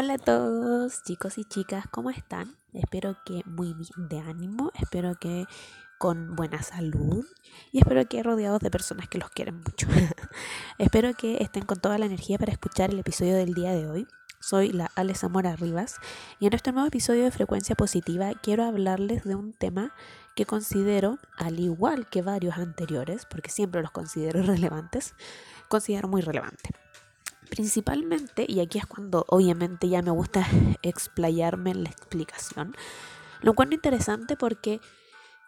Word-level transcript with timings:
Hola 0.00 0.14
a 0.14 0.18
todos, 0.18 1.02
chicos 1.02 1.38
y 1.38 1.44
chicas, 1.44 1.86
¿cómo 1.90 2.10
están? 2.10 2.54
Espero 2.72 3.16
que 3.26 3.42
muy 3.46 3.74
bien 3.74 4.08
de 4.08 4.20
ánimo, 4.20 4.70
espero 4.80 5.16
que 5.16 5.44
con 5.98 6.36
buena 6.36 6.62
salud 6.62 7.26
y 7.72 7.80
espero 7.80 8.06
que 8.08 8.22
rodeados 8.22 8.60
de 8.60 8.70
personas 8.70 9.08
que 9.08 9.18
los 9.18 9.28
quieren 9.30 9.56
mucho. 9.56 9.88
espero 10.78 11.14
que 11.14 11.42
estén 11.42 11.64
con 11.64 11.80
toda 11.80 11.98
la 11.98 12.06
energía 12.06 12.38
para 12.38 12.52
escuchar 12.52 12.90
el 12.90 13.00
episodio 13.00 13.34
del 13.34 13.54
día 13.54 13.72
de 13.72 13.88
hoy. 13.88 14.06
Soy 14.38 14.70
la 14.70 14.88
Ale 14.94 15.16
Zamora 15.16 15.56
Rivas 15.56 15.96
y 16.38 16.46
en 16.46 16.52
este 16.52 16.70
nuevo 16.70 16.86
episodio 16.86 17.24
de 17.24 17.32
Frecuencia 17.32 17.74
Positiva 17.74 18.30
quiero 18.40 18.66
hablarles 18.66 19.24
de 19.24 19.34
un 19.34 19.52
tema 19.52 19.92
que 20.36 20.46
considero, 20.46 21.18
al 21.36 21.58
igual 21.58 22.08
que 22.08 22.22
varios 22.22 22.56
anteriores, 22.56 23.26
porque 23.28 23.50
siempre 23.50 23.82
los 23.82 23.90
considero 23.90 24.42
relevantes, 24.44 25.16
considero 25.68 26.06
muy 26.06 26.22
relevante. 26.22 26.70
Principalmente, 27.50 28.44
y 28.46 28.60
aquí 28.60 28.78
es 28.78 28.86
cuando 28.86 29.24
obviamente 29.28 29.88
ya 29.88 30.02
me 30.02 30.10
gusta 30.10 30.46
explayarme 30.82 31.70
en 31.70 31.84
la 31.84 31.90
explicación, 31.90 32.74
lo 33.40 33.52
encuentro 33.52 33.74
interesante 33.74 34.36
porque 34.36 34.80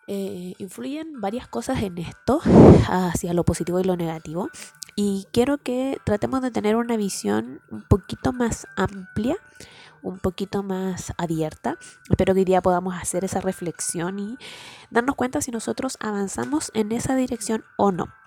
eh, 0.06 0.54
influyen 0.58 1.20
varias 1.20 1.46
cosas 1.46 1.82
en 1.82 1.98
esto, 1.98 2.40
hacia 2.88 3.34
lo 3.34 3.44
positivo 3.44 3.80
y 3.80 3.84
lo 3.84 3.96
negativo, 3.96 4.48
y 4.96 5.26
quiero 5.32 5.58
que 5.58 5.98
tratemos 6.04 6.42
de 6.42 6.50
tener 6.50 6.76
una 6.76 6.96
visión 6.96 7.60
un 7.70 7.82
poquito 7.82 8.32
más 8.32 8.66
amplia, 8.76 9.36
un 10.02 10.18
poquito 10.18 10.62
más 10.62 11.12
abierta. 11.16 11.78
Espero 12.08 12.34
que 12.34 12.40
hoy 12.40 12.44
día 12.44 12.62
podamos 12.62 12.94
hacer 12.94 13.24
esa 13.24 13.40
reflexión 13.40 14.18
y 14.18 14.38
darnos 14.90 15.14
cuenta 15.14 15.40
si 15.40 15.50
nosotros 15.50 15.96
avanzamos 16.00 16.70
en 16.74 16.92
esa 16.92 17.14
dirección 17.14 17.64
o 17.76 17.92
no. 17.92 18.19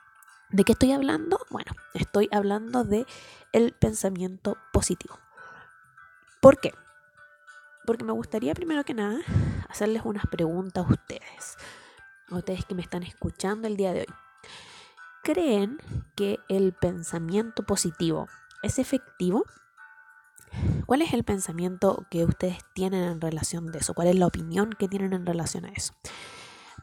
¿De 0.54 0.64
qué 0.64 0.74
estoy 0.74 0.92
hablando? 0.92 1.40
Bueno, 1.50 1.72
estoy 1.96 2.30
hablando 2.32 2.84
de 2.84 3.08
el 3.54 3.74
pensamiento 3.74 4.56
positivo. 4.72 5.18
¿Por 6.42 6.60
qué? 6.60 6.76
Porque 7.88 8.04
me 8.04 8.12
gustaría 8.12 8.54
primero 8.54 8.84
que 8.84 8.94
nada 8.94 9.20
hacerles 9.68 10.04
unas 10.06 10.28
preguntas 10.28 10.86
a 10.86 10.94
ustedes, 10.94 11.58
a 12.30 12.36
ustedes 12.36 12.66
que 12.66 12.76
me 12.76 12.84
están 12.84 13.02
escuchando 13.02 13.68
el 13.68 13.78
día 13.78 13.94
de 13.94 14.02
hoy. 14.02 14.16
¿Creen 15.24 15.80
que 16.16 16.38
el 16.50 16.74
pensamiento 16.74 17.64
positivo 17.64 18.28
es 18.62 18.78
efectivo? 18.78 19.46
¿Cuál 20.86 21.02
es 21.02 21.14
el 21.14 21.24
pensamiento 21.24 22.06
que 22.12 22.26
ustedes 22.26 22.60
tienen 22.76 23.02
en 23.06 23.22
relación 23.22 23.72
de 23.72 23.80
eso? 23.80 23.96
¿Cuál 23.96 24.10
es 24.10 24.16
la 24.18 24.28
opinión 24.28 24.70
que 24.70 24.88
tienen 24.88 25.14
en 25.14 25.26
relación 25.26 25.66
a 25.66 25.70
eso? 25.70 25.96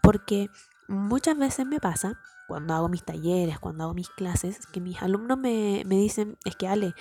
Porque 0.02 0.48
muchas 0.90 1.38
veces 1.38 1.66
me 1.66 1.80
pasa 1.80 2.18
cuando 2.48 2.74
hago 2.74 2.88
mis 2.88 3.04
talleres, 3.04 3.58
cuando 3.60 3.84
hago 3.84 3.94
mis 3.94 4.10
clases, 4.10 4.66
que 4.66 4.80
mis 4.80 5.00
alumnos 5.02 5.38
me, 5.38 5.84
dicen, 5.86 6.36
es 6.44 6.56
que 6.56 6.66
Ale, 6.66 6.94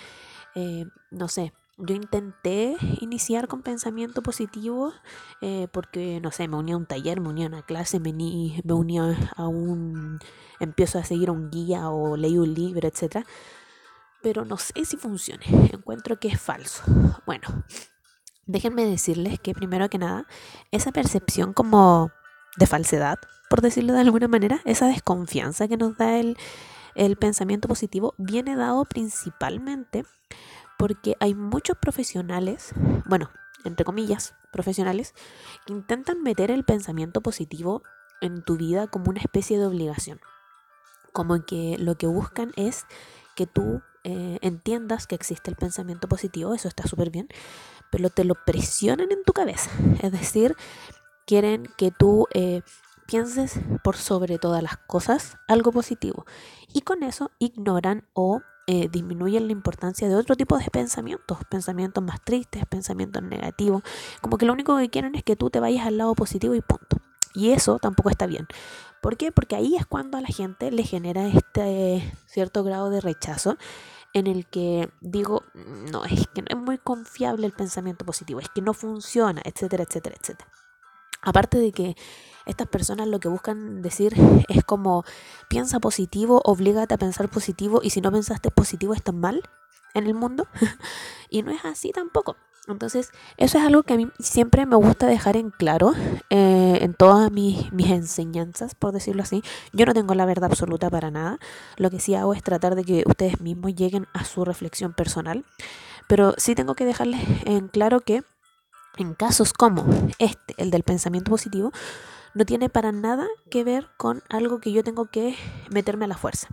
eh, 0.54 0.86
no 1.10 1.26
sé, 1.26 1.52
yo 1.76 1.94
intenté 1.94 2.76
iniciar 3.00 3.48
con 3.48 3.62
pensamiento 3.62 4.22
positivo 4.22 4.92
eh, 5.40 5.66
porque, 5.72 6.20
no 6.20 6.30
sé, 6.30 6.46
me 6.46 6.56
unía 6.56 6.74
a 6.74 6.78
un 6.78 6.86
taller, 6.86 7.20
me 7.20 7.28
unía 7.28 7.46
a 7.46 7.48
una 7.48 7.62
clase, 7.62 7.98
me, 7.98 8.12
me 8.12 8.72
unía 8.72 9.32
a 9.36 9.48
un... 9.48 10.20
empiezo 10.60 10.98
a 10.98 11.04
seguir 11.04 11.30
un 11.30 11.50
guía 11.50 11.90
o 11.90 12.16
leí 12.16 12.38
un 12.38 12.54
libro, 12.54 12.86
etc. 12.86 13.26
Pero 14.22 14.44
no 14.44 14.56
sé 14.56 14.84
si 14.84 14.96
funcione, 14.96 15.44
encuentro 15.72 16.20
que 16.20 16.28
es 16.28 16.40
falso. 16.40 16.84
Bueno, 17.26 17.64
déjenme 18.46 18.84
decirles 18.84 19.40
que 19.40 19.54
primero 19.54 19.88
que 19.88 19.98
nada, 19.98 20.26
esa 20.70 20.92
percepción 20.92 21.54
como 21.54 22.12
de 22.56 22.66
falsedad, 22.66 23.18
por 23.48 23.62
decirlo 23.62 23.92
de 23.92 24.00
alguna 24.00 24.28
manera, 24.28 24.60
esa 24.64 24.86
desconfianza 24.86 25.68
que 25.68 25.76
nos 25.76 25.96
da 25.96 26.18
el, 26.18 26.36
pensamiento 27.18 27.68
positivo 27.68 28.14
viene 28.18 28.56
dado 28.56 28.84
principalmente 28.84 30.04
porque 30.78 31.16
hay 31.20 31.34
muchos 31.34 31.76
profesionales, 31.76 32.72
bueno, 33.06 33.30
entre 33.64 33.84
comillas, 33.84 34.34
profesionales, 34.52 35.14
que 35.66 35.72
intentan 35.72 36.22
meter 36.22 36.50
el 36.50 36.64
pensamiento 36.64 37.20
positivo 37.20 37.82
en 38.20 38.42
tu 38.42 38.56
vida 38.56 38.86
como 38.86 39.10
una 39.10 39.20
especie 39.20 39.58
de 39.58 39.66
obligación. 39.66 40.20
Como 41.12 41.44
que 41.44 41.76
lo 41.78 41.96
que 41.96 42.06
buscan 42.06 42.52
es 42.56 42.86
que 43.34 43.46
tú 43.46 43.82
eh, 44.04 44.38
entiendas 44.40 45.06
que 45.06 45.14
existe 45.14 45.50
el 45.50 45.56
pensamiento 45.56 46.08
positivo, 46.08 46.54
eso 46.54 46.68
está 46.68 46.86
súper 46.86 47.10
bien, 47.10 47.28
pero 47.90 48.08
te 48.08 48.24
lo 48.24 48.34
presionan 48.34 49.10
en 49.10 49.22
tu 49.24 49.32
cabeza. 49.32 49.70
Es 50.02 50.12
decir, 50.12 50.56
quieren 51.30 51.68
que 51.76 51.92
tú 51.92 52.26
eh, 52.34 52.62
pienses 53.06 53.60
por 53.84 53.96
sobre 53.96 54.40
todas 54.40 54.64
las 54.64 54.78
cosas 54.78 55.36
algo 55.46 55.70
positivo. 55.70 56.26
Y 56.74 56.80
con 56.80 57.04
eso 57.04 57.30
ignoran 57.38 58.04
o 58.14 58.40
eh, 58.66 58.88
disminuyen 58.90 59.46
la 59.46 59.52
importancia 59.52 60.08
de 60.08 60.16
otro 60.16 60.34
tipo 60.34 60.58
de 60.58 60.64
pensamientos, 60.72 61.38
pensamientos 61.48 62.02
más 62.02 62.20
tristes, 62.24 62.66
pensamientos 62.66 63.22
negativos, 63.22 63.84
como 64.20 64.38
que 64.38 64.44
lo 64.44 64.52
único 64.52 64.76
que 64.76 64.90
quieren 64.90 65.14
es 65.14 65.22
que 65.22 65.36
tú 65.36 65.50
te 65.50 65.60
vayas 65.60 65.86
al 65.86 65.98
lado 65.98 66.16
positivo 66.16 66.56
y 66.56 66.62
punto. 66.62 66.96
Y 67.32 67.52
eso 67.52 67.78
tampoco 67.78 68.10
está 68.10 68.26
bien. 68.26 68.48
¿Por 69.00 69.16
qué? 69.16 69.30
Porque 69.30 69.54
ahí 69.54 69.76
es 69.76 69.86
cuando 69.86 70.18
a 70.18 70.22
la 70.22 70.26
gente 70.26 70.72
le 70.72 70.82
genera 70.82 71.28
este 71.28 72.12
cierto 72.26 72.64
grado 72.64 72.90
de 72.90 73.00
rechazo 73.00 73.56
en 74.14 74.26
el 74.26 74.46
que 74.46 74.90
digo, 75.00 75.44
no, 75.54 76.04
es 76.06 76.26
que 76.34 76.42
no 76.42 76.48
es 76.48 76.56
muy 76.56 76.78
confiable 76.78 77.46
el 77.46 77.52
pensamiento 77.52 78.04
positivo, 78.04 78.40
es 78.40 78.48
que 78.48 78.62
no 78.62 78.74
funciona, 78.74 79.40
etcétera, 79.44 79.84
etcétera, 79.84 80.16
etcétera. 80.20 80.50
Aparte 81.22 81.58
de 81.58 81.72
que 81.72 81.96
estas 82.46 82.68
personas 82.68 83.06
lo 83.06 83.20
que 83.20 83.28
buscan 83.28 83.82
decir 83.82 84.14
es 84.48 84.64
como 84.64 85.04
piensa 85.48 85.80
positivo, 85.80 86.40
oblígate 86.44 86.94
a 86.94 86.98
pensar 86.98 87.28
positivo 87.28 87.80
y 87.82 87.90
si 87.90 88.00
no 88.00 88.10
pensaste 88.10 88.50
positivo 88.50 88.94
estás 88.94 89.14
mal 89.14 89.42
en 89.94 90.06
el 90.06 90.14
mundo. 90.14 90.46
y 91.30 91.42
no 91.42 91.50
es 91.50 91.64
así 91.64 91.92
tampoco. 91.92 92.36
Entonces, 92.68 93.10
eso 93.36 93.58
es 93.58 93.64
algo 93.64 93.82
que 93.82 93.94
a 93.94 93.96
mí 93.96 94.08
siempre 94.18 94.66
me 94.66 94.76
gusta 94.76 95.06
dejar 95.06 95.36
en 95.36 95.50
claro 95.50 95.92
eh, 96.28 96.78
en 96.82 96.94
todas 96.94 97.32
mis, 97.32 97.72
mis, 97.72 97.90
enseñanzas, 97.90 98.74
por 98.74 98.92
decirlo 98.92 99.22
así. 99.22 99.42
Yo 99.72 99.86
no 99.86 99.94
tengo 99.94 100.14
la 100.14 100.26
verdad 100.26 100.50
absoluta 100.50 100.90
para 100.90 101.10
nada. 101.10 101.38
Lo 101.76 101.90
que 101.90 102.00
sí 102.00 102.14
hago 102.14 102.34
es 102.34 102.42
tratar 102.42 102.74
de 102.74 102.84
que 102.84 103.02
ustedes 103.06 103.40
mismos 103.40 103.74
lleguen 103.74 104.06
a 104.12 104.24
su 104.24 104.44
reflexión 104.44 104.92
personal. 104.92 105.44
Pero 106.06 106.34
sí 106.36 106.54
tengo 106.54 106.74
que 106.74 106.84
dejarles 106.84 107.20
en 107.44 107.68
claro 107.68 108.00
que 108.00 108.22
en 109.00 109.14
casos 109.14 109.52
como 109.52 109.84
este, 110.18 110.54
el 110.56 110.70
del 110.70 110.82
pensamiento 110.82 111.30
positivo, 111.30 111.72
no 112.34 112.44
tiene 112.44 112.68
para 112.68 112.92
nada 112.92 113.26
que 113.50 113.64
ver 113.64 113.88
con 113.96 114.22
algo 114.28 114.60
que 114.60 114.72
yo 114.72 114.84
tengo 114.84 115.06
que 115.06 115.36
meterme 115.70 116.04
a 116.04 116.08
la 116.08 116.16
fuerza, 116.16 116.48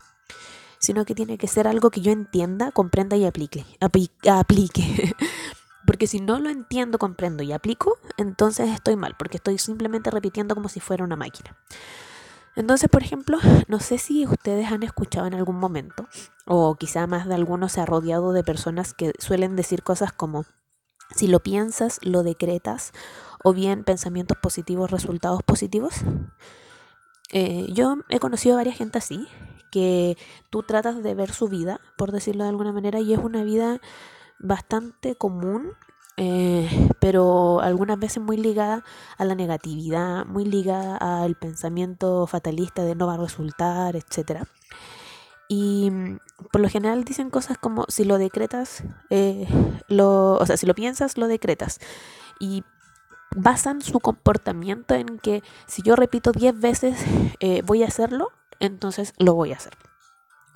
sino 0.80 1.06
que 1.06 1.16
tiene 1.16 1.38
que 1.38 1.48
ser 1.48 1.68
algo 1.68 1.92
que 1.92 2.02
yo 2.02 2.12
entienda, 2.12 2.72
comprenda 2.72 3.16
y 3.16 3.26
aplique. 3.26 3.66
aplique. 3.80 5.14
Porque 5.86 6.08
si 6.08 6.20
no 6.20 6.40
lo 6.40 6.50
entiendo, 6.50 6.98
comprendo 6.98 7.44
y 7.44 7.54
aplico, 7.54 7.98
entonces 8.18 8.70
estoy 8.70 8.98
mal, 8.98 9.16
porque 9.18 9.38
estoy 9.38 9.58
simplemente 9.58 10.12
repitiendo 10.12 10.54
como 10.54 10.68
si 10.68 10.82
fuera 10.82 11.06
una 11.06 11.16
máquina. 11.16 11.56
Entonces, 12.58 12.90
por 12.90 13.04
ejemplo, 13.04 13.38
no 13.70 13.80
sé 13.80 13.98
si 13.98 14.26
ustedes 14.26 14.70
han 14.70 14.84
escuchado 14.84 15.28
en 15.28 15.36
algún 15.36 15.58
momento, 15.58 16.06
o 16.46 16.76
quizá 16.76 17.08
más 17.08 17.26
de 17.26 17.36
algunos 17.36 17.72
se 17.72 17.80
ha 17.80 17.86
rodeado 17.86 18.34
de 18.34 18.44
personas 18.44 18.94
que 18.94 19.14
suelen 19.18 19.56
decir 19.56 19.82
cosas 19.82 20.12
como, 20.12 20.44
si 21.16 21.28
lo 21.28 21.40
piensas, 21.40 22.00
lo 22.04 22.24
decretas, 22.24 22.92
o 23.44 23.54
bien 23.54 23.84
pensamientos 23.84 24.38
positivos, 24.38 24.92
resultados 24.92 25.44
positivos. 25.44 25.96
Eh, 27.32 27.68
yo 27.74 27.98
he 28.10 28.20
conocido 28.20 28.56
a 28.56 28.58
varias 28.58 28.78
gente 28.78 28.98
así, 28.98 29.28
que 29.72 30.18
tú 30.50 30.64
tratas 30.64 31.04
de 31.04 31.14
ver 31.14 31.32
su 31.32 31.48
vida, 31.48 31.80
por 31.98 32.12
decirlo 32.12 32.44
de 32.44 32.50
alguna 32.50 32.72
manera, 32.72 33.00
y 33.00 33.14
es 33.14 33.20
una 33.20 33.44
vida 33.44 33.80
bastante 34.40 35.16
común, 35.16 35.72
eh, 36.16 36.90
pero 37.00 37.60
algunas 37.62 38.00
veces 38.00 38.24
muy 38.24 38.38
ligada 38.38 38.84
a 39.18 39.26
la 39.26 39.36
negatividad, 39.36 40.26
muy 40.26 40.46
ligada 40.46 40.98
al 40.98 41.36
pensamiento 41.36 42.26
fatalista 42.28 42.84
de 42.84 42.96
no 42.96 43.08
va 43.08 43.16
a 43.16 43.18
resultar, 43.18 43.96
etcétera. 43.96 44.48
Y 45.48 45.90
mm, 45.92 46.20
por 46.52 46.62
lo 46.62 46.70
general 46.70 47.04
dicen 47.04 47.30
cosas 47.30 47.58
como 47.58 47.86
si 47.88 48.04
lo 48.04 48.18
decretas, 48.18 48.84
eh, 49.10 49.48
lo, 49.88 50.34
o 50.34 50.46
sea, 50.46 50.58
si 50.58 50.66
lo 50.66 50.76
piensas, 50.76 51.18
lo 51.18 51.28
decretas. 51.28 51.80
Y 52.40 52.64
basan 53.36 53.82
su 53.82 54.00
comportamiento 54.00 54.96
en 54.96 55.20
que 55.20 55.44
si 55.68 55.82
yo 55.82 55.96
repito 55.96 56.32
10 56.32 56.60
veces 56.60 57.00
eh, 57.40 57.62
voy 57.66 57.84
a 57.84 57.88
hacerlo, 57.88 58.32
entonces 58.60 59.14
lo 59.18 59.34
voy 59.34 59.54
a 59.54 59.58
hacer. 59.58 59.74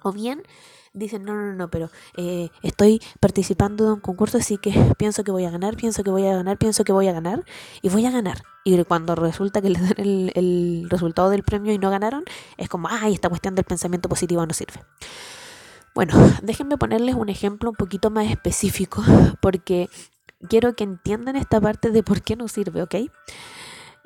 O 0.04 0.12
bien 0.12 0.44
dicen, 0.94 1.24
no, 1.24 1.34
no, 1.34 1.54
no, 1.54 1.70
pero 1.70 1.90
eh, 2.18 2.50
estoy 2.62 3.02
participando 3.20 3.86
de 3.86 3.94
un 3.94 4.00
concurso, 4.00 4.38
así 4.38 4.58
que 4.58 4.72
pienso 4.98 5.24
que 5.24 5.32
voy 5.32 5.46
a 5.46 5.52
ganar, 5.52 5.76
pienso 5.76 6.04
que 6.04 6.12
voy 6.12 6.28
a 6.28 6.36
ganar, 6.36 6.58
pienso 6.58 6.84
que 6.84 6.92
voy 6.92 7.08
a 7.08 7.14
ganar, 7.14 7.46
y 7.82 7.90
voy 7.90 8.06
a 8.06 8.12
ganar. 8.12 8.44
Y 8.64 8.84
cuando 8.84 9.16
resulta 9.16 9.62
que 9.62 9.70
les 9.70 9.82
dan 9.82 9.96
el, 9.98 10.88
resultado 10.90 11.30
del 11.30 11.44
premio 11.44 11.74
y 11.74 11.78
no 11.78 11.90
ganaron, 11.90 12.24
es 12.58 12.70
como, 12.70 12.88
ay, 12.90 13.14
esta 13.14 13.30
cuestión 13.30 13.56
del 13.56 13.66
pensamiento 13.66 14.10
positivo 14.10 14.46
no 14.46 14.54
sirve. 14.54 14.84
Bueno, 15.96 16.14
déjenme 16.42 16.78
ponerles 16.78 17.16
un 17.16 17.30
ejemplo 17.30 17.70
un 17.70 17.76
poquito 17.76 18.10
más 18.10 18.30
específico, 18.30 19.04
porque 19.42 19.90
quiero 20.48 20.76
que 20.76 20.84
entiendan 20.84 21.36
esta 21.36 21.62
parte 21.62 21.92
de 21.92 22.04
por 22.04 22.22
qué 22.22 22.36
no 22.36 22.48
sirve, 22.48 22.82
¿ok? 22.82 22.96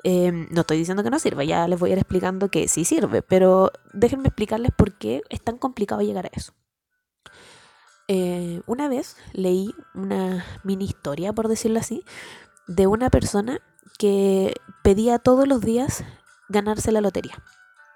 Em, 0.04 0.46
no 0.50 0.60
estoy 0.60 0.78
diciendo 0.78 1.02
que 1.02 1.10
no 1.10 1.18
sirva, 1.18 1.42
ya 1.42 1.66
les 1.66 1.80
voy 1.80 1.90
a 1.90 1.92
ir 1.94 1.98
explicando 1.98 2.48
que 2.48 2.68
sí 2.68 2.84
sirve, 2.84 3.22
pero 3.22 3.72
déjenme 3.92 4.28
explicarles 4.28 4.70
por 4.76 4.92
qué 4.92 5.22
es 5.30 5.42
tan 5.42 5.58
complicado 5.58 6.02
llegar 6.02 6.26
a 6.26 6.30
eso. 6.32 6.52
Eh, 8.46 8.62
una 8.66 8.88
vez 8.88 9.16
leí 9.32 9.74
una 9.92 10.44
mini 10.62 10.84
historia, 10.84 11.32
por 11.32 11.48
decirlo 11.48 11.80
así, 11.80 12.04
de 12.68 12.86
una 12.86 13.10
persona 13.10 13.60
que 13.98 14.54
pedía 14.82 15.18
todos 15.18 15.48
los 15.48 15.60
días 15.60 16.04
ganarse 16.48 16.92
la 16.92 17.00
lotería. 17.00 17.42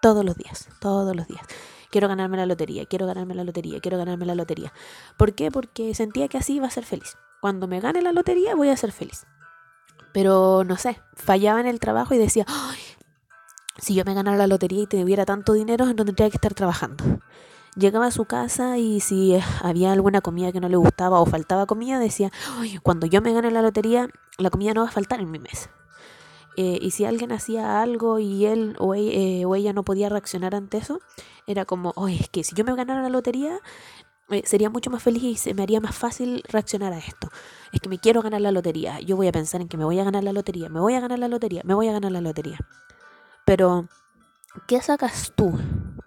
Todos 0.02 0.25
los 0.25 0.37
días, 0.37 0.69
todos 0.81 1.14
los 1.14 1.29
días. 1.29 1.43
Quiero 1.91 2.08
ganarme 2.08 2.37
la 2.37 2.47
lotería, 2.47 2.87
quiero 2.87 3.06
ganarme 3.06 3.35
la 3.35 3.44
lotería, 3.44 3.81
quiero 3.81 3.99
ganarme 3.99 4.26
la 4.26 4.35
lotería. 4.35 4.73
¿Por 5.17 5.35
qué? 5.35 5.52
Porque 5.52 5.94
sentía 5.94 6.26
que 6.26 6.38
así 6.38 6.55
iba 6.55 6.67
a 6.67 6.70
ser 6.70 6.85
feliz. 6.85 7.17
Cuando 7.41 7.69
me 7.69 7.81
gane 7.81 8.02
la 8.02 8.12
lotería 8.12 8.56
voy 8.56 8.70
a 8.70 8.76
ser 8.76 8.91
feliz. 8.91 9.26
Pero 10.12 10.64
no 10.64 10.76
sé, 10.76 11.00
fallaba 11.14 11.61
en 11.61 11.67
el 11.69 11.79
trabajo 11.79 12.14
y 12.14 12.19
decía, 12.19 12.44
si 13.79 13.94
yo 13.94 14.05
me 14.05 14.14
ganara 14.14 14.37
la 14.37 14.49
lotería 14.49 14.82
y 14.82 14.87
tuviera 14.87 15.25
tanto 15.25 15.52
dinero, 15.52 15.87
no 15.87 16.05
tendría 16.05 16.29
que 16.29 16.37
estar 16.37 16.55
trabajando. 16.55 17.20
Llegaba 17.76 18.06
a 18.06 18.11
su 18.11 18.25
casa 18.25 18.78
y 18.78 19.00
si 19.00 19.38
había 19.62 19.93
alguna 19.93 20.20
comida 20.20 20.50
que 20.52 20.61
no 20.61 20.69
le 20.69 20.76
gustaba 20.76 21.20
o 21.20 21.26
faltaba 21.26 21.67
comida, 21.67 21.99
decía, 21.99 22.32
cuando 22.82 23.06
yo 23.06 23.22
me 23.22 23.32
gane 23.32 23.50
la 23.50 23.62
lotería, 23.62 24.08
la 24.38 24.50
comida 24.50 24.75
no 24.75 24.82
va 24.82 24.88
a 24.88 24.93
faltar 24.93 25.20
en 25.20 25.31
mi 25.31 25.38
mesa. 25.38 25.70
Eh, 26.56 26.78
y 26.82 26.90
si 26.90 27.05
alguien 27.05 27.32
hacía 27.32 27.81
algo 27.81 28.19
y 28.19 28.44
él 28.44 28.75
o, 28.78 28.94
e, 28.94 29.40
eh, 29.40 29.44
o, 29.46 29.55
ella 29.55 29.72
no 29.72 29.84
podía 29.84 30.08
reaccionar 30.08 30.55
ante 30.55 30.78
eso, 30.78 31.00
era 31.46 31.64
como, 31.64 31.93
oye, 31.96 32.17
es 32.20 32.28
que 32.28 32.43
si 32.43 32.55
yo 32.56 32.64
me 32.64 32.75
ganara 32.75 33.02
la 33.02 33.08
lotería, 33.08 33.61
eh, 34.31 34.43
sería 34.44 34.69
mucho 34.69 34.90
más 34.90 35.02
feliz 35.02 35.23
y 35.23 35.37
se 35.37 35.55
me 35.55 35.62
haría 35.62 35.81
más 35.81 35.96
fácil 35.96 36.43
reaccionar 36.49 36.93
a 36.93 36.99
esto. 36.99 37.28
Es 37.73 37.81
que 37.81 37.88
me 37.88 37.99
quiero 37.99 38.20
ganar 38.20 38.40
la 38.40 38.52
lotería. 38.52 39.00
Yo 39.00 39.16
voy 39.16 39.28
a 39.28 39.32
pensar 39.32 39.61
en 39.61 39.69
que 39.69 39.76
me 39.76 39.84
voy 39.84 39.99
a 40.00 40.05
ganar 40.05 40.25
la 40.25 40.32
lotería, 40.32 40.69
me 40.69 40.81
voy 40.81 40.94
a 40.94 41.00
ganar 41.00 41.19
la 41.19 41.28
lotería, 41.28 41.62
me 41.64 41.75
voy 41.75 41.88
a 41.88 41.93
ganar 41.93 42.12
la 42.12 42.20
lotería. 42.20 42.58
Pero, 43.44 43.88
¿qué 44.66 44.81
sacas 44.81 45.32
tú 45.34 45.58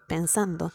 pensando 0.08 0.72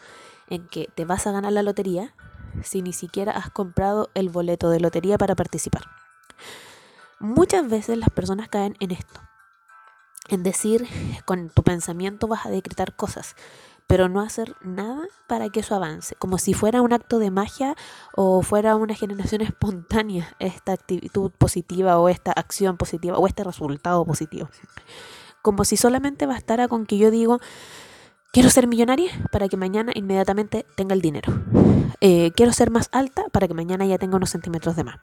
en 0.49 0.67
que 0.67 0.89
te 0.95 1.05
vas 1.05 1.27
a 1.27 1.33
ganar 1.33 1.53
la 1.53 1.63
lotería 1.63 2.15
si 2.63 2.83
ni 2.83 2.93
siquiera 2.93 3.33
has 3.33 3.51
comprado 3.51 4.11
el 4.15 4.29
boleto 4.29 4.71
de 4.71 4.81
lotería 4.81 5.19
para 5.19 5.35
participar? 5.35 5.83
Muchas 7.21 7.69
veces 7.69 7.99
las 7.99 8.11
personas 8.11 8.49
caen 8.49 8.77
en 8.81 8.93
esto 8.93 9.21
en 10.29 10.43
decir 10.43 10.87
con 11.25 11.49
tu 11.49 11.63
pensamiento 11.63 12.29
vas 12.29 12.47
a 12.47 12.51
decretar 12.51 12.95
cosas, 12.95 13.35
pero 13.87 14.09
no 14.09 14.21
hacer 14.21 14.55
nada 14.63 15.03
para 15.27 15.49
que 15.49 15.61
eso 15.61 15.75
avance, 15.75 16.15
como 16.17 16.39
si 16.39 16.55
fuera 16.55 16.83
un 16.83 16.93
acto 16.93 17.19
de 17.19 17.31
magia 17.31 17.75
o 18.15 18.43
fuera 18.43 18.77
una 18.77 18.95
generación 18.95 19.41
espontánea 19.43 20.37
esta 20.39 20.73
actitud 20.73 21.33
positiva 21.33 21.99
o 21.99 22.09
esta 22.09 22.33
acción 22.33 22.77
positiva 22.77 23.19
o 23.19 23.27
este 23.27 23.43
resultado 23.43 24.05
positivo. 24.05 24.49
Como 25.43 25.65
si 25.65 25.77
solamente 25.77 26.27
bastara 26.27 26.69
con 26.69 26.85
que 26.85 26.99
yo 26.99 27.11
digo, 27.11 27.41
quiero 28.33 28.51
ser 28.51 28.67
millonaria 28.67 29.11
para 29.31 29.49
que 29.49 29.57
mañana 29.57 29.93
inmediatamente 29.95 30.67
tenga 30.77 30.95
el 30.95 31.01
dinero. 31.01 31.33
Eh, 32.01 32.33
quiero 32.37 32.53
ser 32.53 32.71
más 32.71 32.89
alta 32.93 33.29
para 33.31 33.49
que 33.49 33.55
mañana 33.55 33.85
ya 33.87 33.99
tenga 33.99 34.17
unos 34.17 34.31
centímetros 34.31 34.77
de 34.77 34.85
más 34.85 34.99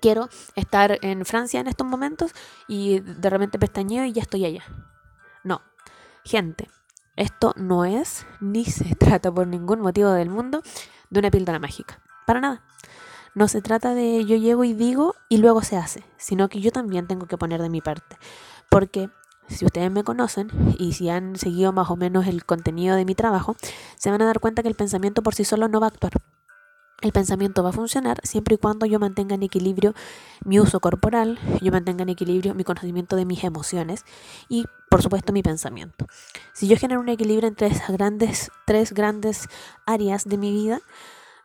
quiero 0.00 0.28
estar 0.54 0.98
en 1.02 1.24
Francia 1.24 1.60
en 1.60 1.66
estos 1.66 1.86
momentos 1.86 2.32
y 2.66 3.00
de 3.00 3.30
repente 3.30 3.58
pestañeo 3.58 4.04
y 4.04 4.12
ya 4.12 4.22
estoy 4.22 4.44
allá. 4.44 4.64
No, 5.44 5.62
gente, 6.24 6.68
esto 7.16 7.52
no 7.56 7.84
es 7.84 8.26
ni 8.40 8.64
se 8.64 8.94
trata 8.98 9.32
por 9.32 9.46
ningún 9.46 9.80
motivo 9.80 10.10
del 10.10 10.30
mundo 10.30 10.62
de 11.10 11.20
una 11.20 11.30
píldora 11.30 11.58
mágica. 11.58 12.00
Para 12.26 12.40
nada. 12.40 12.62
No 13.34 13.46
se 13.46 13.62
trata 13.62 13.94
de 13.94 14.24
yo 14.24 14.36
llego 14.36 14.64
y 14.64 14.72
digo 14.72 15.14
y 15.28 15.36
luego 15.36 15.62
se 15.62 15.76
hace, 15.76 16.02
sino 16.16 16.48
que 16.48 16.60
yo 16.60 16.72
también 16.72 17.06
tengo 17.06 17.26
que 17.26 17.38
poner 17.38 17.62
de 17.62 17.68
mi 17.68 17.80
parte. 17.80 18.18
Porque 18.68 19.10
si 19.48 19.64
ustedes 19.64 19.90
me 19.90 20.04
conocen 20.04 20.50
y 20.78 20.92
si 20.92 21.08
han 21.08 21.36
seguido 21.36 21.72
más 21.72 21.90
o 21.90 21.96
menos 21.96 22.26
el 22.26 22.44
contenido 22.44 22.96
de 22.96 23.04
mi 23.04 23.14
trabajo, 23.14 23.56
se 23.96 24.10
van 24.10 24.22
a 24.22 24.26
dar 24.26 24.40
cuenta 24.40 24.62
que 24.62 24.68
el 24.68 24.74
pensamiento 24.74 25.22
por 25.22 25.34
sí 25.34 25.44
solo 25.44 25.68
no 25.68 25.80
va 25.80 25.86
a 25.86 25.90
actuar 25.90 26.12
el 27.00 27.12
pensamiento 27.12 27.62
va 27.62 27.70
a 27.70 27.72
funcionar 27.72 28.20
siempre 28.24 28.56
y 28.56 28.58
cuando 28.58 28.84
yo 28.84 28.98
mantenga 28.98 29.36
en 29.36 29.44
equilibrio 29.44 29.94
mi 30.44 30.58
uso 30.58 30.80
corporal, 30.80 31.38
yo 31.60 31.70
mantenga 31.70 32.02
en 32.02 32.08
equilibrio 32.08 32.54
mi 32.54 32.64
conocimiento 32.64 33.14
de 33.14 33.24
mis 33.24 33.44
emociones 33.44 34.04
y 34.48 34.64
por 34.90 35.02
supuesto 35.02 35.32
mi 35.32 35.42
pensamiento. 35.42 36.06
Si 36.52 36.66
yo 36.66 36.76
genero 36.76 37.00
un 37.00 37.08
equilibrio 37.08 37.48
entre 37.48 37.68
esas 37.68 37.90
grandes, 37.90 38.50
tres 38.66 38.92
grandes 38.92 39.48
áreas 39.86 40.24
de 40.24 40.38
mi 40.38 40.50
vida, 40.50 40.80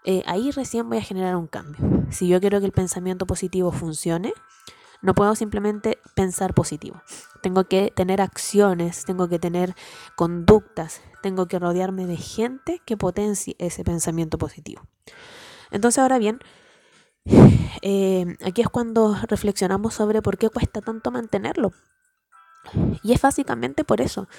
eh, 0.05 0.23
ahí 0.25 0.49
recién 0.51 0.89
voy 0.89 0.97
a 0.97 1.01
generar 1.01 1.35
un 1.35 1.47
cambio. 1.47 2.03
Si 2.09 2.27
yo 2.27 2.39
quiero 2.39 2.59
que 2.59 2.65
el 2.65 2.71
pensamiento 2.71 3.27
positivo 3.27 3.71
funcione, 3.71 4.33
no 5.03 5.13
puedo 5.13 5.35
simplemente 5.35 5.99
pensar 6.15 6.53
positivo. 6.53 7.03
Tengo 7.41 7.65
que 7.65 7.91
tener 7.93 8.21
acciones, 8.21 9.03
tengo 9.03 9.27
que 9.27 9.37
tener 9.37 9.75
conductas, 10.15 11.01
tengo 11.21 11.45
que 11.47 11.59
rodearme 11.59 12.07
de 12.07 12.15
gente 12.15 12.81
que 12.85 12.97
potencie 12.97 13.55
ese 13.59 13.83
pensamiento 13.83 14.37
positivo. 14.37 14.87
Entonces 15.71 15.99
ahora 15.99 16.17
bien, 16.19 16.39
eh, 17.81 18.37
aquí 18.45 18.61
es 18.61 18.69
cuando 18.69 19.15
reflexionamos 19.27 19.93
sobre 19.93 20.21
por 20.21 20.37
qué 20.37 20.49
cuesta 20.49 20.81
tanto 20.81 21.11
mantenerlo. 21.11 21.73
Y 23.03 23.11
es 23.11 23.21
básicamente 23.21 23.83
por 23.83 23.99
eso. 23.99 24.29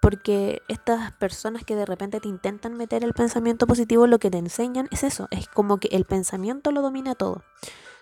Porque 0.00 0.62
estas 0.68 1.12
personas 1.16 1.64
que 1.64 1.74
de 1.74 1.84
repente 1.84 2.20
te 2.20 2.28
intentan 2.28 2.74
meter 2.74 3.02
el 3.02 3.12
pensamiento 3.12 3.66
positivo, 3.66 4.06
lo 4.06 4.20
que 4.20 4.30
te 4.30 4.38
enseñan 4.38 4.86
es 4.92 5.02
eso. 5.02 5.26
Es 5.32 5.48
como 5.48 5.78
que 5.78 5.88
el 5.88 6.04
pensamiento 6.04 6.70
lo 6.70 6.80
domina 6.80 7.16
todo. 7.16 7.42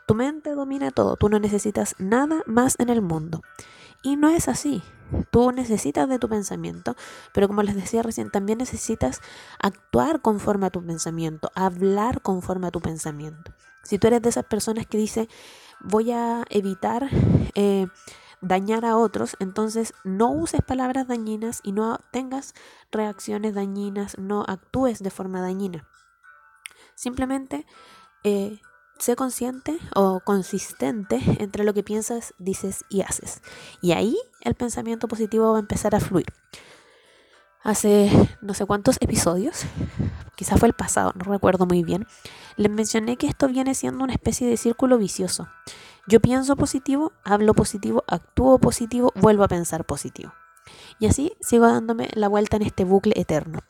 Tu 0.06 0.14
mente 0.14 0.50
domina 0.50 0.90
todo. 0.90 1.16
Tú 1.16 1.28
no 1.28 1.38
necesitas 1.38 1.94
nada 1.98 2.42
más 2.46 2.76
en 2.78 2.90
el 2.90 3.02
mundo. 3.02 3.40
Y 4.02 4.16
no 4.16 4.28
es 4.28 4.48
así. 4.48 4.82
Tú 5.30 5.52
necesitas 5.52 6.08
de 6.08 6.18
tu 6.18 6.28
pensamiento, 6.28 6.96
pero 7.32 7.46
como 7.46 7.62
les 7.62 7.74
decía 7.74 8.02
recién, 8.02 8.30
también 8.30 8.58
necesitas 8.58 9.20
actuar 9.58 10.20
conforme 10.20 10.66
a 10.66 10.70
tu 10.70 10.84
pensamiento, 10.84 11.50
hablar 11.54 12.20
conforme 12.22 12.66
a 12.66 12.70
tu 12.70 12.80
pensamiento. 12.80 13.52
Si 13.82 13.98
tú 13.98 14.06
eres 14.06 14.22
de 14.22 14.30
esas 14.30 14.44
personas 14.44 14.86
que 14.86 14.98
dice, 14.98 15.28
voy 15.80 16.10
a 16.10 16.44
evitar 16.48 17.08
eh, 17.54 17.86
dañar 18.40 18.84
a 18.84 18.96
otros, 18.96 19.36
entonces 19.40 19.94
no 20.04 20.30
uses 20.30 20.62
palabras 20.62 21.06
dañinas 21.06 21.60
y 21.62 21.72
no 21.72 22.00
tengas 22.10 22.54
reacciones 22.90 23.54
dañinas, 23.54 24.18
no 24.18 24.44
actúes 24.46 25.02
de 25.02 25.10
forma 25.10 25.40
dañina. 25.40 25.86
Simplemente 26.94 27.66
eh, 28.24 28.60
sé 28.98 29.16
consciente 29.16 29.78
o 29.94 30.20
consistente 30.20 31.20
entre 31.38 31.64
lo 31.64 31.74
que 31.74 31.82
piensas, 31.82 32.34
dices 32.38 32.84
y 32.88 33.02
haces. 33.02 33.42
Y 33.80 33.92
ahí 33.92 34.16
el 34.40 34.54
pensamiento 34.54 35.08
positivo 35.08 35.52
va 35.52 35.58
a 35.58 35.60
empezar 35.60 35.94
a 35.94 36.00
fluir. 36.00 36.26
Hace 37.62 38.10
no 38.42 38.52
sé 38.52 38.66
cuántos 38.66 38.98
episodios, 39.00 39.64
quizás 40.36 40.58
fue 40.58 40.68
el 40.68 40.74
pasado, 40.74 41.12
no 41.14 41.24
recuerdo 41.32 41.64
muy 41.64 41.82
bien, 41.82 42.06
les 42.56 42.70
mencioné 42.70 43.16
que 43.16 43.26
esto 43.26 43.48
viene 43.48 43.74
siendo 43.74 44.04
una 44.04 44.12
especie 44.12 44.46
de 44.46 44.58
círculo 44.58 44.98
vicioso. 44.98 45.48
Yo 46.06 46.20
pienso 46.20 46.56
positivo, 46.56 47.12
hablo 47.24 47.54
positivo, 47.54 48.04
actúo 48.06 48.58
positivo, 48.58 49.12
vuelvo 49.14 49.44
a 49.44 49.48
pensar 49.48 49.86
positivo. 49.86 50.34
Y 50.98 51.06
así 51.06 51.32
sigo 51.40 51.66
dándome 51.66 52.08
la 52.14 52.28
vuelta 52.28 52.56
en 52.56 52.62
este 52.62 52.84
bucle 52.84 53.14
eterno. 53.16 53.60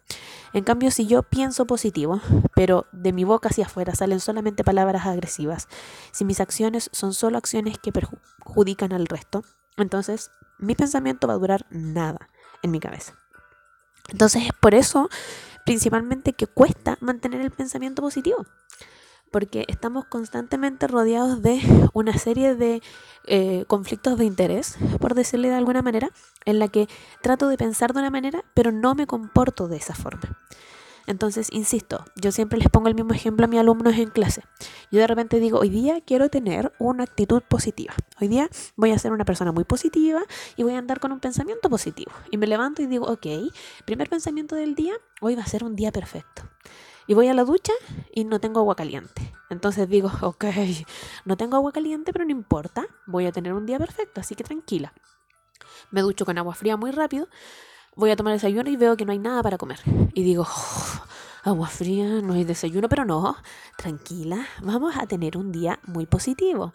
En 0.52 0.62
cambio, 0.62 0.90
si 0.90 1.06
yo 1.06 1.22
pienso 1.22 1.66
positivo, 1.66 2.20
pero 2.54 2.86
de 2.92 3.12
mi 3.12 3.24
boca 3.24 3.48
hacia 3.48 3.66
afuera 3.66 3.94
salen 3.94 4.20
solamente 4.20 4.62
palabras 4.62 5.06
agresivas, 5.06 5.68
si 6.12 6.24
mis 6.24 6.40
acciones 6.40 6.90
son 6.92 7.12
solo 7.12 7.38
acciones 7.38 7.78
que 7.78 7.92
perjudican 7.92 8.92
al 8.92 9.06
resto, 9.06 9.42
entonces 9.76 10.30
mi 10.58 10.74
pensamiento 10.74 11.26
va 11.26 11.34
a 11.34 11.38
durar 11.38 11.66
nada 11.70 12.28
en 12.62 12.70
mi 12.70 12.78
cabeza. 12.78 13.14
Entonces 14.10 14.44
es 14.44 14.52
por 14.52 14.74
eso 14.74 15.08
principalmente 15.64 16.34
que 16.34 16.46
cuesta 16.46 16.98
mantener 17.00 17.40
el 17.40 17.50
pensamiento 17.50 18.02
positivo 18.02 18.46
porque 19.34 19.64
estamos 19.66 20.04
constantemente 20.04 20.86
rodeados 20.86 21.42
de 21.42 21.60
una 21.92 22.16
serie 22.18 22.54
de 22.54 22.80
eh, 23.26 23.64
conflictos 23.66 24.16
de 24.16 24.26
interés, 24.26 24.76
por 25.00 25.14
decirle 25.14 25.48
de 25.48 25.56
alguna 25.56 25.82
manera, 25.82 26.10
en 26.44 26.60
la 26.60 26.68
que 26.68 26.86
trato 27.20 27.48
de 27.48 27.56
pensar 27.56 27.92
de 27.92 27.98
una 27.98 28.10
manera, 28.10 28.44
pero 28.54 28.70
no 28.70 28.94
me 28.94 29.08
comporto 29.08 29.66
de 29.66 29.76
esa 29.76 29.96
forma. 29.96 30.38
Entonces, 31.08 31.48
insisto, 31.50 32.04
yo 32.14 32.30
siempre 32.30 32.60
les 32.60 32.68
pongo 32.68 32.86
el 32.86 32.94
mismo 32.94 33.12
ejemplo 33.12 33.46
a 33.46 33.48
mis 33.48 33.58
alumnos 33.58 33.94
en 33.94 34.10
clase. 34.10 34.44
Yo 34.92 35.00
de 35.00 35.08
repente 35.08 35.40
digo, 35.40 35.58
hoy 35.58 35.68
día 35.68 36.00
quiero 36.00 36.28
tener 36.28 36.72
una 36.78 37.02
actitud 37.02 37.42
positiva. 37.42 37.92
Hoy 38.20 38.28
día 38.28 38.48
voy 38.76 38.92
a 38.92 38.98
ser 39.00 39.10
una 39.10 39.24
persona 39.24 39.50
muy 39.50 39.64
positiva 39.64 40.22
y 40.54 40.62
voy 40.62 40.74
a 40.74 40.78
andar 40.78 41.00
con 41.00 41.10
un 41.10 41.18
pensamiento 41.18 41.68
positivo. 41.68 42.12
Y 42.30 42.36
me 42.36 42.46
levanto 42.46 42.82
y 42.82 42.86
digo, 42.86 43.06
ok, 43.06 43.26
primer 43.84 44.08
pensamiento 44.08 44.54
del 44.54 44.76
día, 44.76 44.94
hoy 45.20 45.34
va 45.34 45.42
a 45.42 45.46
ser 45.46 45.64
un 45.64 45.74
día 45.74 45.90
perfecto. 45.90 46.48
Y 47.06 47.14
voy 47.14 47.28
a 47.28 47.34
la 47.34 47.44
ducha 47.44 47.72
y 48.12 48.24
no 48.24 48.40
tengo 48.40 48.60
agua 48.60 48.76
caliente. 48.76 49.34
Entonces 49.50 49.88
digo, 49.88 50.10
ok, 50.22 50.44
no 51.24 51.36
tengo 51.36 51.56
agua 51.56 51.72
caliente, 51.72 52.12
pero 52.12 52.24
no 52.24 52.30
importa, 52.30 52.86
voy 53.06 53.26
a 53.26 53.32
tener 53.32 53.52
un 53.52 53.66
día 53.66 53.78
perfecto, 53.78 54.20
así 54.20 54.34
que 54.34 54.44
tranquila. 54.44 54.92
Me 55.90 56.00
ducho 56.00 56.24
con 56.24 56.38
agua 56.38 56.54
fría 56.54 56.76
muy 56.76 56.90
rápido, 56.90 57.28
voy 57.94 58.10
a 58.10 58.16
tomar 58.16 58.32
desayuno 58.32 58.70
y 58.70 58.76
veo 58.76 58.96
que 58.96 59.04
no 59.04 59.12
hay 59.12 59.18
nada 59.18 59.42
para 59.42 59.58
comer. 59.58 59.80
Y 60.14 60.22
digo, 60.22 60.46
agua 61.42 61.68
fría, 61.68 62.20
no 62.22 62.32
hay 62.32 62.44
desayuno, 62.44 62.88
pero 62.88 63.04
no, 63.04 63.36
tranquila, 63.76 64.46
vamos 64.62 64.96
a 64.96 65.06
tener 65.06 65.36
un 65.36 65.52
día 65.52 65.78
muy 65.86 66.06
positivo. 66.06 66.72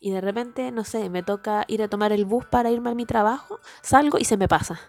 Y 0.00 0.10
de 0.10 0.20
repente, 0.20 0.72
no 0.72 0.84
sé, 0.84 1.10
me 1.10 1.22
toca 1.22 1.64
ir 1.68 1.82
a 1.82 1.88
tomar 1.88 2.12
el 2.12 2.24
bus 2.24 2.46
para 2.46 2.70
irme 2.70 2.90
a 2.90 2.94
mi 2.94 3.04
trabajo, 3.04 3.60
salgo 3.82 4.18
y 4.18 4.24
se 4.24 4.36
me 4.36 4.48
pasa. 4.48 4.80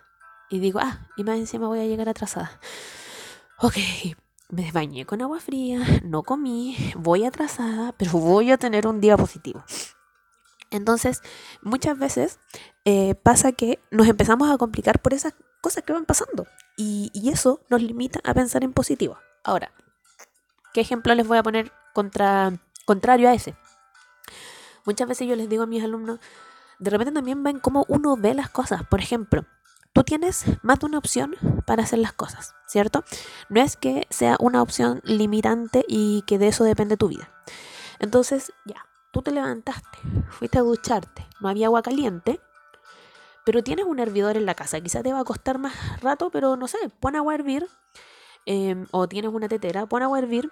Y 0.49 0.59
digo, 0.59 0.79
ah, 0.81 1.07
y 1.17 1.23
más 1.23 1.37
encima 1.37 1.67
voy 1.67 1.79
a 1.79 1.85
llegar 1.85 2.09
atrasada. 2.09 2.59
Ok, 3.57 3.75
me 4.51 4.71
bañé 4.71 5.05
con 5.05 5.21
agua 5.21 5.39
fría, 5.39 5.79
no 6.03 6.23
comí, 6.23 6.77
voy 6.95 7.25
atrasada, 7.25 7.93
pero 7.97 8.11
voy 8.11 8.51
a 8.51 8.57
tener 8.57 8.85
un 8.85 9.01
día 9.01 9.17
positivo. 9.17 9.63
Entonces, 10.69 11.21
muchas 11.61 11.97
veces 11.97 12.39
eh, 12.85 13.15
pasa 13.15 13.51
que 13.51 13.79
nos 13.89 14.07
empezamos 14.07 14.49
a 14.49 14.57
complicar 14.57 15.01
por 15.01 15.13
esas 15.13 15.33
cosas 15.61 15.83
que 15.83 15.93
van 15.93 16.05
pasando 16.05 16.47
y, 16.77 17.11
eso 17.29 17.61
nos 17.69 17.81
limita 17.81 18.19
a 18.23 18.33
pensar 18.33 18.63
en 18.63 18.73
positivo. 18.73 19.17
Ahora, 19.43 19.71
¿qué 20.73 20.81
ejemplo 20.81 21.13
les 21.13 21.27
voy 21.27 21.37
a 21.37 21.43
poner 21.43 21.71
contra, 21.93 22.53
contrario 22.85 23.29
a 23.29 23.33
ese? 23.33 23.55
Muchas 24.85 25.07
veces 25.07 25.27
yo 25.27 25.35
les 25.35 25.49
digo 25.49 25.63
a 25.63 25.67
mis 25.67 25.83
alumnos, 25.83 26.19
de 26.79 26.89
repente 26.89 27.13
también 27.13 27.43
ven 27.43 27.59
cómo 27.59 27.85
uno 27.87 28.17
ve 28.17 28.33
las 28.33 28.49
cosas. 28.49 28.83
Por 28.85 29.01
ejemplo, 29.01 29.45
tú 29.93 30.03
tienes 30.03 30.45
más 30.61 30.79
de 30.79 30.85
una 30.85 30.97
opción 30.97 31.35
para 31.65 31.83
hacer 31.83 31.99
las 31.99 32.13
cosas, 32.13 32.55
¿cierto? 32.67 33.03
No 33.49 33.61
es 33.61 33.77
que 33.77 34.07
sea 34.09 34.37
una 34.39 34.61
opción 34.61 35.01
limitante 35.03 35.85
y 35.87 36.23
que 36.23 36.37
de 36.37 36.47
eso 36.47 36.63
depende 36.63 36.97
tu 36.97 37.09
vida. 37.09 37.29
Entonces, 37.99 38.53
ya, 38.65 38.85
tú 39.11 39.21
te 39.21 39.31
levantaste, 39.31 39.99
fuiste 40.29 40.57
a 40.57 40.61
ducharte, 40.61 41.27
no 41.39 41.49
había 41.49 41.67
agua 41.67 41.81
caliente, 41.81 42.39
pero 43.45 43.63
tienes 43.63 43.85
un 43.85 43.99
hervidor 43.99 44.37
en 44.37 44.45
la 44.45 44.55
casa. 44.55 44.79
Quizás 44.81 45.03
te 45.03 45.13
va 45.13 45.19
a 45.19 45.23
costar 45.23 45.57
más 45.57 45.73
rato, 46.01 46.29
pero 46.29 46.55
no 46.55 46.67
sé, 46.67 46.77
pon 46.99 47.15
agua 47.15 47.33
a 47.33 47.35
hervir, 47.35 47.67
em, 48.45 48.87
o 48.91 49.07
tienes 49.07 49.31
una 49.31 49.47
tetera, 49.47 49.85
pon 49.85 50.03
agua 50.03 50.17
a 50.17 50.21
hervir, 50.21 50.51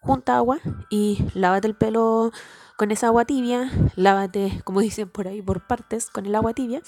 junta 0.00 0.36
agua 0.36 0.58
y 0.90 1.26
lávate 1.34 1.66
el 1.66 1.74
pelo 1.74 2.32
con 2.76 2.90
esa 2.90 3.08
agua 3.08 3.24
tibia, 3.24 3.70
lávate, 3.96 4.60
como 4.64 4.80
dicen 4.80 5.08
por 5.08 5.28
ahí, 5.28 5.40
por 5.42 5.66
partes, 5.66 6.10
con 6.10 6.26
el 6.26 6.34
agua 6.34 6.54
tibia 6.54 6.82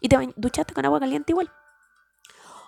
y 0.00 0.08
te 0.08 0.32
duchaste 0.36 0.74
con 0.74 0.84
agua 0.84 1.00
caliente 1.00 1.32
igual. 1.32 1.50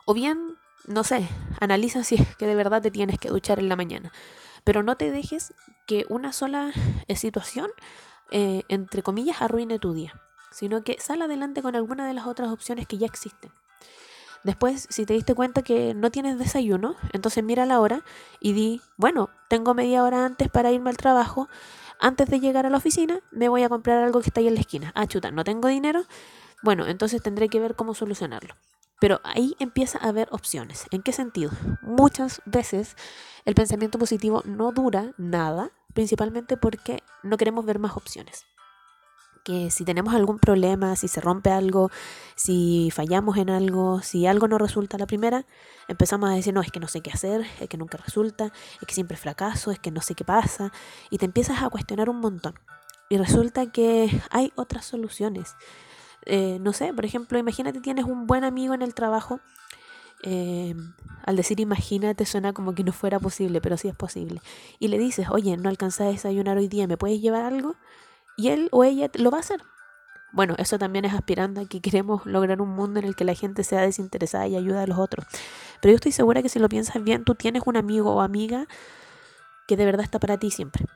O 0.06 0.14
bien, 0.14 0.56
no 0.86 1.04
sé, 1.04 1.28
analiza 1.60 2.04
si 2.04 2.16
es 2.16 2.36
que 2.36 2.46
de 2.46 2.54
verdad 2.54 2.82
te 2.82 2.90
tienes 2.90 3.18
que 3.18 3.28
duchar 3.28 3.58
en 3.58 3.68
la 3.68 3.76
mañana. 3.76 4.12
Pero 4.64 4.82
no 4.82 4.96
te 4.96 5.10
dejes 5.10 5.54
que 5.86 6.06
una 6.08 6.32
sola 6.32 6.72
eh, 7.06 7.16
situación, 7.16 7.70
eh, 8.30 8.62
entre 8.68 9.02
comillas, 9.02 9.42
arruine 9.42 9.78
tu 9.78 9.92
día, 9.92 10.14
sino 10.50 10.82
que 10.84 10.98
sal 11.00 11.20
adelante 11.20 11.60
con 11.60 11.76
alguna 11.76 12.06
de 12.06 12.14
las 12.14 12.26
otras 12.26 12.50
opciones 12.50 12.86
que 12.86 12.96
ya 12.96 13.06
existen. 13.06 13.52
Después, 14.42 14.86
si 14.90 15.06
te 15.06 15.14
diste 15.14 15.34
cuenta 15.34 15.62
que 15.62 15.94
no 15.94 16.10
tienes 16.10 16.38
desayuno, 16.38 16.96
entonces 17.12 17.42
mira 17.42 17.64
la 17.64 17.80
hora 17.80 18.04
y 18.40 18.52
di, 18.52 18.82
bueno, 18.98 19.30
tengo 19.48 19.72
media 19.72 20.02
hora 20.02 20.26
antes 20.26 20.50
para 20.50 20.70
irme 20.70 20.90
al 20.90 20.98
trabajo, 20.98 21.48
antes 22.00 22.28
de 22.28 22.40
llegar 22.40 22.66
a 22.66 22.70
la 22.70 22.78
oficina 22.78 23.20
me 23.30 23.48
voy 23.48 23.62
a 23.62 23.68
comprar 23.68 24.02
algo 24.02 24.20
que 24.20 24.28
está 24.28 24.40
ahí 24.40 24.48
en 24.48 24.54
la 24.54 24.60
esquina. 24.60 24.92
Ah, 24.94 25.06
chuta, 25.06 25.30
no 25.30 25.44
tengo 25.44 25.68
dinero, 25.68 26.04
bueno, 26.62 26.86
entonces 26.86 27.22
tendré 27.22 27.48
que 27.48 27.60
ver 27.60 27.74
cómo 27.74 27.94
solucionarlo. 27.94 28.54
Pero 29.00 29.20
ahí 29.24 29.54
empieza 29.58 29.98
a 29.98 30.08
haber 30.08 30.28
opciones. 30.30 30.86
¿En 30.90 31.02
qué 31.02 31.12
sentido? 31.12 31.50
Muchas 31.82 32.40
veces 32.46 32.96
el 33.44 33.54
pensamiento 33.54 33.98
positivo 33.98 34.42
no 34.46 34.72
dura 34.72 35.12
nada, 35.18 35.72
principalmente 35.92 36.56
porque 36.56 37.02
no 37.22 37.36
queremos 37.36 37.66
ver 37.66 37.78
más 37.78 37.96
opciones. 37.96 38.46
Que 39.44 39.70
si 39.70 39.84
tenemos 39.84 40.14
algún 40.14 40.38
problema, 40.38 40.96
si 40.96 41.06
se 41.06 41.20
rompe 41.20 41.50
algo, 41.50 41.90
si 42.34 42.90
fallamos 42.90 43.36
en 43.36 43.50
algo, 43.50 44.00
si 44.00 44.26
algo 44.26 44.48
no 44.48 44.56
resulta 44.58 44.96
la 44.96 45.06
primera, 45.06 45.44
empezamos 45.86 46.30
a 46.30 46.34
decir, 46.34 46.54
no, 46.54 46.62
es 46.62 46.72
que 46.72 46.80
no 46.80 46.88
sé 46.88 47.02
qué 47.02 47.10
hacer, 47.10 47.46
es 47.60 47.68
que 47.68 47.76
nunca 47.76 47.98
resulta, 47.98 48.46
es 48.80 48.86
que 48.86 48.94
siempre 48.94 49.18
fracaso, 49.18 49.70
es 49.70 49.78
que 49.78 49.90
no 49.90 50.00
sé 50.00 50.14
qué 50.14 50.24
pasa, 50.24 50.72
y 51.10 51.18
te 51.18 51.26
empiezas 51.26 51.62
a 51.62 51.68
cuestionar 51.68 52.08
un 52.08 52.20
montón. 52.20 52.54
Y 53.10 53.18
resulta 53.18 53.70
que 53.70 54.10
hay 54.30 54.50
otras 54.56 54.86
soluciones. 54.86 55.54
Eh, 56.26 56.58
no 56.60 56.72
sé, 56.72 56.92
por 56.94 57.04
ejemplo, 57.04 57.38
imagínate 57.38 57.80
tienes 57.80 58.06
un 58.06 58.26
buen 58.26 58.44
amigo 58.44 58.74
en 58.74 58.82
el 58.82 58.94
trabajo. 58.94 59.40
Eh, 60.22 60.74
al 61.26 61.36
decir 61.36 61.60
imagínate 61.60 62.24
suena 62.24 62.54
como 62.54 62.74
que 62.74 62.82
no 62.82 62.92
fuera 62.92 63.20
posible, 63.20 63.60
pero 63.60 63.76
sí 63.76 63.88
es 63.88 63.96
posible. 63.96 64.40
Y 64.78 64.88
le 64.88 64.98
dices, 64.98 65.28
oye, 65.30 65.56
no 65.56 65.68
alcanzé 65.68 66.04
a 66.04 66.06
desayunar 66.06 66.56
hoy 66.56 66.68
día, 66.68 66.86
¿me 66.86 66.96
puedes 66.96 67.20
llevar 67.20 67.42
algo? 67.42 67.76
Y 68.36 68.48
él 68.48 68.68
o 68.72 68.84
ella 68.84 69.10
lo 69.14 69.30
va 69.30 69.38
a 69.38 69.40
hacer. 69.40 69.62
Bueno, 70.32 70.54
eso 70.58 70.78
también 70.78 71.04
es 71.04 71.14
aspirando 71.14 71.60
a 71.60 71.66
que 71.66 71.80
queremos 71.80 72.26
lograr 72.26 72.60
un 72.60 72.70
mundo 72.70 72.98
en 72.98 73.06
el 73.06 73.14
que 73.14 73.24
la 73.24 73.34
gente 73.34 73.62
sea 73.62 73.82
desinteresada 73.82 74.48
y 74.48 74.56
ayuda 74.56 74.82
a 74.82 74.86
los 74.86 74.98
otros. 74.98 75.26
Pero 75.80 75.92
yo 75.92 75.96
estoy 75.96 76.10
segura 76.10 76.42
que 76.42 76.48
si 76.48 76.58
lo 76.58 76.68
piensas 76.68 77.02
bien, 77.04 77.24
tú 77.24 77.36
tienes 77.36 77.62
un 77.66 77.76
amigo 77.76 78.12
o 78.12 78.20
amiga 78.20 78.66
que 79.68 79.76
de 79.76 79.84
verdad 79.84 80.02
está 80.02 80.18
para 80.18 80.38
ti 80.38 80.50
siempre. 80.50 80.86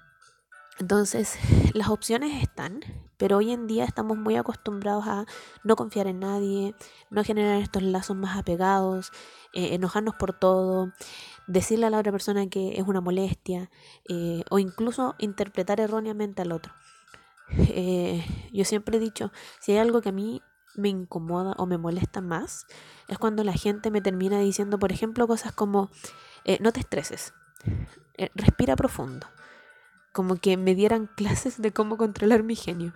Entonces, 0.81 1.37
las 1.75 1.89
opciones 1.89 2.43
están, 2.43 2.81
pero 3.17 3.39
hoy 3.39 3.53
en 3.53 3.67
día 3.67 3.85
estamos 3.85 4.17
muy 4.17 4.37
acostumbrados 4.37 5.07
a 5.07 5.27
no 5.65 5.77
confiar 5.77 6.07
en 6.07 6.21
nadie, 6.21 6.75
no 7.11 7.25
generar 7.25 7.61
estos 7.61 7.83
lazos 7.83 8.17
más 8.17 8.37
apegados, 8.37 9.13
eh, 9.53 9.75
enojarnos 9.75 10.15
por 10.15 10.33
todo, 10.33 10.93
decirle 11.49 11.87
a 11.87 11.91
la 11.91 11.99
otra 11.99 12.13
persona 12.13 12.49
que 12.49 12.79
es 12.79 12.87
una 12.87 13.01
molestia 13.01 13.71
eh, 14.09 14.45
o 14.51 14.59
incluso 14.59 15.17
interpretar 15.19 15.81
erróneamente 15.81 16.43
al 16.43 16.53
otro. 16.53 16.73
Eh, 17.51 18.25
yo 18.53 18.65
siempre 18.65 18.99
he 18.99 19.01
dicho, 19.01 19.33
si 19.61 19.73
hay 19.73 19.79
algo 19.79 20.01
que 20.03 20.11
a 20.11 20.13
mí 20.13 20.43
me 20.77 20.89
incomoda 20.89 21.55
o 21.59 21.67
me 21.67 21.79
molesta 21.79 22.21
más, 22.21 22.67
es 23.09 23.19
cuando 23.19 23.43
la 23.45 23.53
gente 23.53 23.91
me 23.91 24.01
termina 24.01 24.39
diciendo, 24.39 24.79
por 24.79 24.93
ejemplo, 24.93 25.27
cosas 25.27 25.53
como, 25.53 25.91
no 26.61 26.73
te 26.73 26.81
estreses, 26.81 27.35
respira 28.35 28.77
profundo 28.77 29.27
como 30.19 30.35
que 30.35 30.57
me 30.57 30.75
dieran 30.75 31.07
clases 31.17 31.63
de 31.63 31.73
cómo 31.73 31.97
controlar 31.97 32.43
mi 32.43 32.57
genio. 32.57 32.93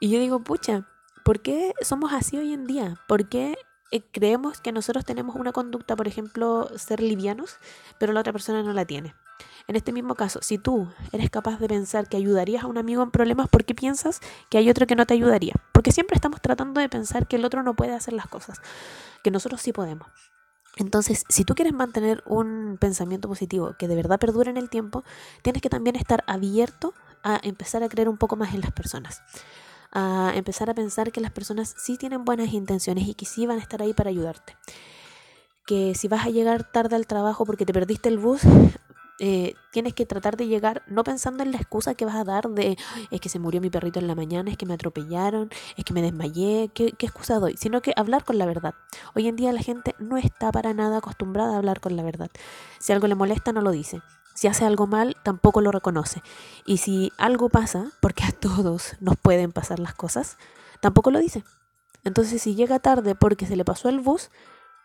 Y 0.00 0.08
yo 0.08 0.18
digo, 0.18 0.40
pucha, 0.42 0.88
¿por 1.22 1.40
qué 1.40 1.74
somos 1.82 2.14
así 2.14 2.38
hoy 2.38 2.54
en 2.54 2.66
día? 2.66 2.98
¿Por 3.06 3.28
qué 3.28 3.58
eh, 3.92 4.02
creemos 4.10 4.62
que 4.62 4.72
nosotros 4.72 5.04
tenemos 5.04 5.36
una 5.36 5.52
conducta, 5.52 5.96
por 5.96 6.08
ejemplo, 6.08 6.70
ser 6.78 7.00
livianos, 7.02 7.58
pero 7.98 8.14
la 8.14 8.20
otra 8.20 8.32
persona 8.32 8.62
no 8.62 8.72
la 8.72 8.86
tiene? 8.86 9.14
En 9.68 9.74
este 9.74 9.92
mismo 9.92 10.14
caso, 10.14 10.38
si 10.42 10.58
tú 10.58 10.88
eres 11.10 11.28
capaz 11.28 11.58
de 11.58 11.66
pensar 11.66 12.08
que 12.08 12.16
ayudarías 12.16 12.62
a 12.62 12.66
un 12.68 12.78
amigo 12.78 13.02
en 13.02 13.10
problemas, 13.10 13.48
¿por 13.48 13.64
qué 13.64 13.74
piensas 13.74 14.20
que 14.48 14.58
hay 14.58 14.70
otro 14.70 14.86
que 14.86 14.94
no 14.94 15.06
te 15.06 15.14
ayudaría? 15.14 15.54
Porque 15.72 15.90
siempre 15.90 16.14
estamos 16.14 16.40
tratando 16.40 16.80
de 16.80 16.88
pensar 16.88 17.26
que 17.26 17.36
el 17.36 17.44
otro 17.44 17.64
no 17.64 17.74
puede 17.74 17.92
hacer 17.92 18.14
las 18.14 18.28
cosas, 18.28 18.60
que 19.24 19.32
nosotros 19.32 19.60
sí 19.60 19.72
podemos. 19.72 20.06
Entonces, 20.76 21.24
si 21.28 21.44
tú 21.44 21.54
quieres 21.54 21.72
mantener 21.72 22.22
un 22.26 22.76
pensamiento 22.78 23.28
positivo 23.28 23.74
que 23.78 23.88
de 23.88 23.96
verdad 23.96 24.20
perdure 24.20 24.50
en 24.50 24.56
el 24.56 24.68
tiempo, 24.68 25.02
tienes 25.42 25.62
que 25.62 25.70
también 25.70 25.96
estar 25.96 26.22
abierto 26.28 26.94
a 27.24 27.40
empezar 27.42 27.82
a 27.82 27.88
creer 27.88 28.08
un 28.08 28.18
poco 28.18 28.36
más 28.36 28.54
en 28.54 28.60
las 28.60 28.72
personas, 28.72 29.22
a 29.90 30.32
empezar 30.34 30.70
a 30.70 30.74
pensar 30.74 31.10
que 31.10 31.20
las 31.20 31.32
personas 31.32 31.74
sí 31.76 31.96
tienen 31.96 32.24
buenas 32.24 32.52
intenciones 32.52 33.08
y 33.08 33.14
que 33.14 33.24
sí 33.24 33.46
van 33.46 33.58
a 33.58 33.62
estar 33.62 33.82
ahí 33.82 33.94
para 33.94 34.10
ayudarte. 34.10 34.56
Que 35.66 35.96
si 35.96 36.06
vas 36.06 36.24
a 36.24 36.30
llegar 36.30 36.70
tarde 36.70 36.94
al 36.94 37.08
trabajo 37.08 37.44
porque 37.44 37.66
te 37.66 37.72
perdiste 37.72 38.08
el 38.10 38.18
bus, 38.18 38.42
eh, 39.18 39.54
tienes 39.72 39.94
que 39.94 40.04
tratar 40.04 40.36
de 40.36 40.46
llegar 40.46 40.82
no 40.86 41.02
pensando 41.02 41.42
en 41.42 41.52
la 41.52 41.58
excusa 41.58 41.94
que 41.94 42.04
vas 42.04 42.16
a 42.16 42.24
dar 42.24 42.50
de 42.50 42.76
es 43.10 43.20
que 43.20 43.28
se 43.28 43.38
murió 43.38 43.60
mi 43.60 43.70
perrito 43.70 43.98
en 43.98 44.06
la 44.06 44.14
mañana, 44.14 44.50
es 44.50 44.56
que 44.56 44.66
me 44.66 44.74
atropellaron, 44.74 45.50
es 45.76 45.84
que 45.84 45.94
me 45.94 46.02
desmayé, 46.02 46.70
¿qué, 46.74 46.92
qué 46.92 47.06
excusa 47.06 47.38
doy? 47.38 47.56
Sino 47.56 47.80
que 47.80 47.92
hablar 47.96 48.24
con 48.24 48.38
la 48.38 48.46
verdad. 48.46 48.74
Hoy 49.14 49.28
en 49.28 49.36
día 49.36 49.52
la 49.52 49.62
gente 49.62 49.94
no 49.98 50.18
está 50.18 50.52
para 50.52 50.74
nada 50.74 50.98
acostumbrada 50.98 51.54
a 51.54 51.58
hablar 51.58 51.80
con 51.80 51.96
la 51.96 52.02
verdad. 52.02 52.30
Si 52.78 52.92
algo 52.92 53.06
le 53.06 53.14
molesta, 53.14 53.52
no 53.52 53.62
lo 53.62 53.70
dice. 53.70 54.02
Si 54.34 54.48
hace 54.48 54.66
algo 54.66 54.86
mal, 54.86 55.16
tampoco 55.22 55.62
lo 55.62 55.72
reconoce. 55.72 56.22
Y 56.66 56.76
si 56.76 57.10
algo 57.16 57.48
pasa, 57.48 57.90
porque 58.02 58.24
a 58.24 58.32
todos 58.32 58.96
nos 59.00 59.16
pueden 59.16 59.50
pasar 59.50 59.78
las 59.80 59.94
cosas, 59.94 60.36
tampoco 60.80 61.10
lo 61.10 61.20
dice. 61.20 61.42
Entonces, 62.04 62.42
si 62.42 62.54
llega 62.54 62.78
tarde 62.78 63.14
porque 63.14 63.46
se 63.46 63.56
le 63.56 63.64
pasó 63.64 63.88
el 63.88 64.00
bus, 64.00 64.30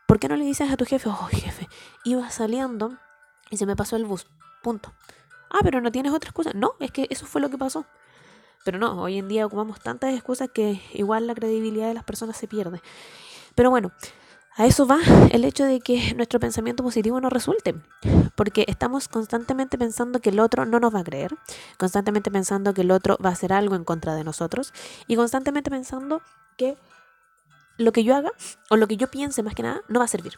¿por 0.08 0.20
qué 0.20 0.30
no 0.30 0.38
le 0.38 0.46
dices 0.46 0.72
a 0.72 0.78
tu 0.78 0.86
jefe, 0.86 1.10
oh 1.10 1.28
jefe, 1.30 1.68
iba 2.06 2.30
saliendo 2.30 2.98
y 3.52 3.58
se 3.58 3.68
me 3.68 3.76
pasó 3.76 3.96
el 3.96 4.06
bus. 4.06 4.26
Punto. 4.64 4.92
Ah, 5.52 5.60
pero 5.62 5.82
no 5.82 5.92
tienes 5.92 6.14
otra 6.14 6.30
excusa. 6.30 6.52
No, 6.56 6.74
es 6.80 6.92
que 6.92 7.06
eso 7.12 7.28
fue 7.28 7.42
lo 7.42 7.50
que 7.50 7.58
pasó. 7.58 7.86
Pero 8.64 8.80
no, 8.80 9.02
hoy 9.02 9.18
en 9.18 9.28
día 9.28 9.46
ocupamos 9.46 9.80
tantas 9.80 10.14
excusas 10.14 10.50
que 10.52 10.82
igual 10.94 11.28
la 11.28 11.36
credibilidad 11.36 11.88
de 11.88 11.94
las 11.94 12.04
personas 12.04 12.38
se 12.38 12.48
pierde. 12.48 12.82
Pero 13.56 13.70
bueno, 13.70 13.92
a 14.56 14.66
eso 14.66 14.86
va 14.86 15.00
el 15.32 15.46
hecho 15.46 15.66
de 15.66 15.80
que 15.80 16.14
nuestro 16.16 16.40
pensamiento 16.40 16.84
positivo 16.84 17.20
no 17.22 17.30
resulte, 17.30 17.76
porque 18.36 18.66
estamos 18.68 19.08
constantemente 19.08 19.78
pensando 19.78 20.20
que 20.20 20.30
el 20.30 20.40
otro 20.40 20.66
no 20.66 20.80
nos 20.80 20.94
va 20.94 21.00
a 21.00 21.04
creer, 21.04 21.36
constantemente 21.78 22.30
pensando 22.32 22.74
que 22.74 22.82
el 22.82 22.92
otro 22.92 23.18
va 23.24 23.30
a 23.30 23.34
hacer 23.34 23.54
algo 23.54 23.76
en 23.76 23.84
contra 23.84 24.14
de 24.14 24.24
nosotros 24.24 24.74
y 25.08 25.16
constantemente 25.16 25.70
pensando 25.70 26.22
que 26.58 26.78
lo 27.78 27.92
que 27.92 28.04
yo 28.04 28.16
haga 28.16 28.32
o 28.70 28.76
lo 28.76 28.88
que 28.88 28.98
yo 28.98 29.10
piense 29.10 29.42
más 29.42 29.56
que 29.56 29.64
nada 29.64 29.82
no 29.88 30.00
va 30.00 30.06
a 30.06 30.10
servir. 30.10 30.34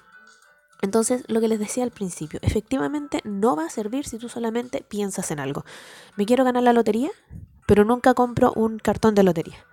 Entonces, 0.83 1.23
lo 1.27 1.39
que 1.39 1.47
les 1.47 1.59
decía 1.59 1.85
al 1.85 1.91
principio, 1.91 2.41
efectivamente 2.43 3.21
no 3.23 3.55
va 3.55 3.67
a 3.67 3.69
servir 3.69 4.05
si 4.05 4.17
tú 4.17 4.27
solamente 4.27 4.83
piensas 4.85 5.31
en 5.31 5.39
algo. 5.39 5.63
Me 6.17 6.25
quiero 6.25 6.43
ganar 6.43 6.61
la 6.61 6.73
lotería, 6.73 7.09
pero 7.65 7.85
nunca 7.85 8.13
compro 8.13 8.51
un 8.53 8.79
cartón 8.79 9.15
de 9.15 9.23
lotería. 9.23 9.65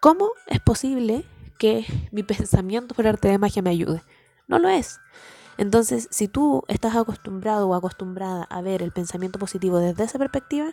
¿Cómo 0.00 0.30
es 0.46 0.60
posible 0.60 1.26
que 1.58 1.84
mi 2.10 2.22
pensamiento 2.22 2.94
por 2.94 3.06
arte 3.06 3.28
de 3.28 3.36
magia 3.36 3.60
me 3.60 3.68
ayude? 3.68 4.02
No 4.48 4.58
lo 4.58 4.70
es. 4.70 4.98
Entonces, 5.58 6.08
si 6.10 6.26
tú 6.26 6.62
estás 6.68 6.96
acostumbrado 6.96 7.68
o 7.68 7.74
acostumbrada 7.74 8.44
a 8.44 8.62
ver 8.62 8.82
el 8.82 8.92
pensamiento 8.92 9.38
positivo 9.38 9.78
desde 9.78 10.04
esa 10.04 10.18
perspectiva, 10.18 10.72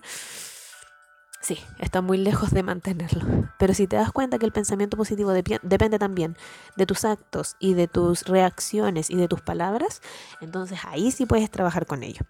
Sí, 1.44 1.60
está 1.78 2.00
muy 2.00 2.18
lejos 2.18 2.52
de 2.52 2.64
mantenerlo. 2.64 3.50
Pero 3.60 3.74
si 3.74 3.86
te 3.86 3.98
das 3.98 4.14
cuenta 4.14 4.40
que 4.40 4.46
el 4.46 4.54
pensamiento 4.54 4.96
positivo 4.96 5.34
depende 5.34 6.00
también 6.00 6.38
de 6.78 6.86
tus 6.86 7.04
actos 7.04 7.58
y 7.60 7.74
de 7.74 7.90
tus 7.90 8.24
reacciones 8.24 9.10
y 9.10 9.18
de 9.18 9.28
tus 9.28 9.42
palabras, 9.42 10.02
entonces 10.40 10.80
ahí 10.88 11.12
sí 11.12 11.26
puedes 11.26 11.52
trabajar 11.52 11.86
con 11.86 12.02
ello. 12.02 12.22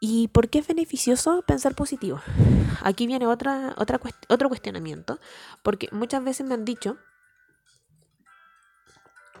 ¿Y 0.00 0.28
por 0.28 0.50
qué 0.50 0.58
es 0.58 0.66
beneficioso 0.66 1.42
pensar 1.46 1.74
positivo? 1.74 2.20
Aquí 2.82 3.06
viene 3.06 3.26
otra, 3.26 3.74
otra 3.78 3.98
otro 4.28 4.48
cuestionamiento, 4.50 5.18
porque 5.62 5.88
muchas 5.90 6.22
veces 6.22 6.46
me 6.46 6.52
han 6.52 6.66
dicho 6.66 6.98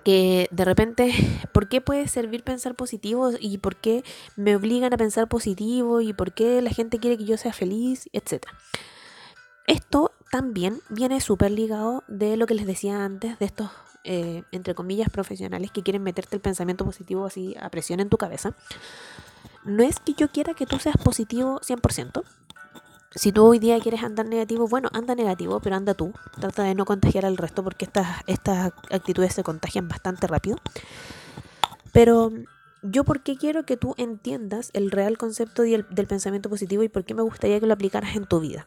que 0.02 0.48
de 0.50 0.64
repente, 0.64 1.12
¿por 1.52 1.68
qué 1.68 1.80
puede 1.80 2.08
servir 2.08 2.42
pensar 2.42 2.74
positivo 2.74 3.30
y 3.38 3.58
por 3.58 3.76
qué 3.76 4.04
me 4.36 4.56
obligan 4.56 4.92
a 4.92 4.96
pensar 4.96 5.28
positivo 5.28 6.00
y 6.00 6.12
por 6.12 6.32
qué 6.32 6.60
la 6.62 6.70
gente 6.70 6.98
quiere 6.98 7.18
que 7.18 7.24
yo 7.24 7.36
sea 7.36 7.52
feliz, 7.52 8.08
etcétera? 8.12 8.52
Esto 9.66 10.12
también 10.30 10.80
viene 10.88 11.20
súper 11.20 11.50
ligado 11.50 12.02
de 12.08 12.36
lo 12.36 12.46
que 12.46 12.54
les 12.54 12.66
decía 12.66 13.04
antes, 13.04 13.38
de 13.38 13.46
estos, 13.46 13.70
eh, 14.04 14.42
entre 14.52 14.74
comillas, 14.74 15.10
profesionales 15.10 15.70
que 15.70 15.82
quieren 15.82 16.02
meterte 16.02 16.36
el 16.36 16.42
pensamiento 16.42 16.84
positivo 16.84 17.24
así 17.24 17.54
a 17.60 17.68
presión 17.68 18.00
en 18.00 18.08
tu 18.08 18.16
cabeza. 18.16 18.54
No 19.64 19.82
es 19.82 20.00
que 20.00 20.14
yo 20.14 20.28
quiera 20.30 20.54
que 20.54 20.66
tú 20.66 20.78
seas 20.78 20.96
positivo 20.96 21.60
100%, 21.60 22.24
si 23.14 23.32
tú 23.32 23.44
hoy 23.44 23.58
día 23.58 23.80
quieres 23.80 24.02
andar 24.04 24.26
negativo, 24.26 24.68
bueno, 24.68 24.88
anda 24.92 25.14
negativo, 25.14 25.60
pero 25.60 25.76
anda 25.76 25.94
tú. 25.94 26.12
Trata 26.38 26.62
de 26.62 26.74
no 26.74 26.84
contagiar 26.84 27.26
al 27.26 27.36
resto 27.36 27.64
porque 27.64 27.84
estas, 27.84 28.22
estas 28.26 28.72
actitudes 28.90 29.34
se 29.34 29.42
contagian 29.42 29.88
bastante 29.88 30.26
rápido. 30.26 30.58
Pero 31.92 32.30
yo 32.82 33.04
por 33.04 33.22
qué 33.22 33.36
quiero 33.36 33.64
que 33.64 33.76
tú 33.76 33.94
entiendas 33.98 34.70
el 34.72 34.90
real 34.90 35.18
concepto 35.18 35.62
del, 35.62 35.84
pensamiento 35.84 36.48
positivo 36.48 36.82
y 36.82 36.88
por 36.88 37.04
qué 37.04 37.14
me 37.14 37.22
gustaría 37.22 37.58
que 37.60 37.66
lo 37.66 37.74
aplicaras 37.74 38.14
en 38.14 38.26
tu 38.26 38.40
vida. 38.40 38.66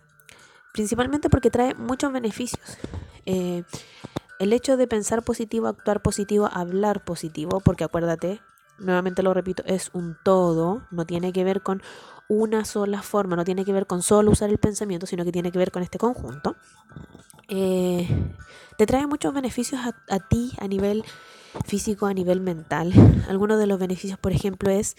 Principalmente 0.74 1.30
porque 1.30 1.50
trae 1.50 1.74
muchos 1.76 2.12
beneficios. 2.12 2.78
Eh, 3.26 3.64
el 4.40 4.52
hecho 4.52 4.76
de 4.76 4.88
pensar 4.88 5.24
positivo, 5.24 5.68
actuar 5.68 6.02
positivo, 6.02 6.50
hablar 6.52 7.04
positivo, 7.04 7.62
porque 7.62 7.86
acuérdate, 7.86 8.42
nuevamente 8.78 9.24
lo 9.24 9.34
repito, 9.34 9.64
es 9.66 9.90
un 9.94 10.18
todo, 10.24 10.86
no 10.92 11.06
tiene 11.06 11.32
que 11.32 11.44
ver 11.44 11.62
con 11.62 11.82
una 12.28 12.66
sola 12.66 13.02
forma, 13.02 13.36
no 13.36 13.44
tiene 13.44 13.66
que 13.66 13.74
ver 13.74 13.88
con 13.88 14.02
solo 14.02 14.32
usar 14.32 14.50
el 14.50 14.58
pensamiento, 14.58 15.06
sino 15.06 15.26
que 15.26 15.32
tiene 15.32 15.52
que 15.52 15.60
ver 15.60 15.72
con 15.72 15.84
este 15.84 15.98
conjunto, 15.98 16.56
eh, 17.50 18.08
te 18.78 18.86
trae 18.86 19.06
muchos 19.08 19.34
beneficios 19.34 19.82
a, 20.10 20.20
ti 20.20 20.54
a 20.60 20.68
nivel 20.68 21.04
físico, 21.66 22.06
a 22.06 22.14
nivel 22.14 22.40
mental. 22.42 22.92
Algunos 23.30 23.60
de 23.60 23.68
los 23.68 23.80
beneficios, 23.80 24.18
por 24.18 24.32
ejemplo, 24.32 24.72
es 24.72 24.96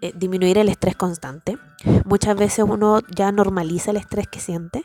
eh, 0.00 0.12
disminuir 0.14 0.58
el 0.58 0.68
estrés 0.68 0.96
constante. 0.96 1.58
Muchas 2.04 2.36
veces 2.36 2.64
uno 2.68 3.00
ya 3.14 3.32
normaliza 3.32 3.90
el 3.90 3.96
estrés 3.96 4.28
que 4.28 4.40
siente. 4.40 4.84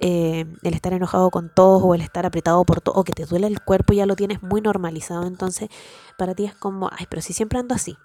Eh, 0.00 0.46
el 0.62 0.74
estar 0.74 0.92
enojado 0.92 1.28
con 1.30 1.52
todos 1.52 1.82
o 1.84 1.92
el 1.92 2.00
estar 2.02 2.24
apretado 2.24 2.64
por 2.64 2.80
todo 2.80 2.94
o 2.94 3.02
que 3.02 3.12
te 3.12 3.26
duele 3.26 3.48
el 3.48 3.60
cuerpo 3.60 3.92
ya 3.94 4.06
lo 4.06 4.14
tienes 4.14 4.44
muy 4.44 4.60
normalizado 4.60 5.26
entonces 5.26 5.70
para 6.16 6.36
ti 6.36 6.44
es 6.44 6.54
como 6.54 6.88
ay 6.96 7.06
pero 7.10 7.20
si 7.20 7.32
siempre 7.32 7.58
ando 7.58 7.74
así 7.74 7.96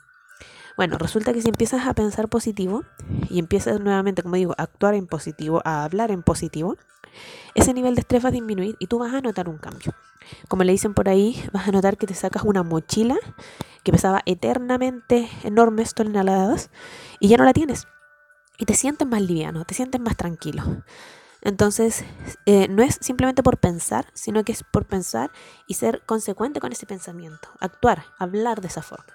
bueno, 0.76 0.98
resulta 0.98 1.34
que 1.34 1.42
si 1.42 1.50
empiezas 1.50 1.86
a 1.88 1.94
pensar 1.94 2.30
positivo 2.30 2.84
y 3.30 3.40
empiezas 3.40 3.80
nuevamente, 3.80 4.24
como 4.24 4.36
digo, 4.36 4.56
a 4.58 4.64
actuar 4.64 4.96
en 4.96 5.08
positivo, 5.08 5.62
a 5.66 5.84
hablar 5.84 6.12
en 6.12 6.24
positivo, 6.24 6.78
ese 7.54 7.74
nivel 7.74 7.96
de 7.96 8.02
estrés 8.02 8.24
va 8.24 8.30
a 8.30 8.32
disminuir 8.32 8.76
y 8.80 8.88
tú 8.88 8.98
vas 8.98 9.14
a 9.14 9.22
notar 9.22 9.50
un 9.50 9.58
cambio. 9.58 9.94
Como 10.48 10.64
le 10.64 10.72
dicen 10.72 10.94
por 10.94 11.10
ahí, 11.10 11.44
vas 11.52 11.68
a 11.68 11.72
notar 11.72 11.98
que 11.98 12.08
te 12.08 12.16
sacas 12.16 12.44
una 12.44 12.64
mochila 12.64 13.18
que 13.84 13.92
pesaba 13.92 14.22
eternamente 14.26 15.30
enormes 15.44 15.94
toneladas 15.94 16.72
y 17.20 17.28
ya 17.28 17.38
no 17.38 17.44
la 17.44 17.54
tienes. 17.54 17.88
Y 18.58 18.66
te 18.66 18.74
sientes 18.74 19.08
más 19.08 19.22
liviano, 19.22 19.66
te 19.66 19.76
sientes 19.76 20.02
más 20.02 20.16
tranquilo. 20.16 20.64
Entonces, 21.42 22.06
eh, 22.46 22.68
no 22.70 22.82
es 22.82 22.98
simplemente 23.02 23.44
por 23.44 23.58
pensar, 23.58 24.08
sino 24.14 24.44
que 24.46 24.54
es 24.54 24.64
por 24.64 24.86
pensar 24.86 25.32
y 25.68 25.74
ser 25.74 26.02
consecuente 26.06 26.62
con 26.62 26.72
ese 26.72 26.86
pensamiento, 26.86 27.50
actuar, 27.60 28.06
hablar 28.18 28.62
de 28.62 28.70
esa 28.70 28.82
forma 28.82 29.14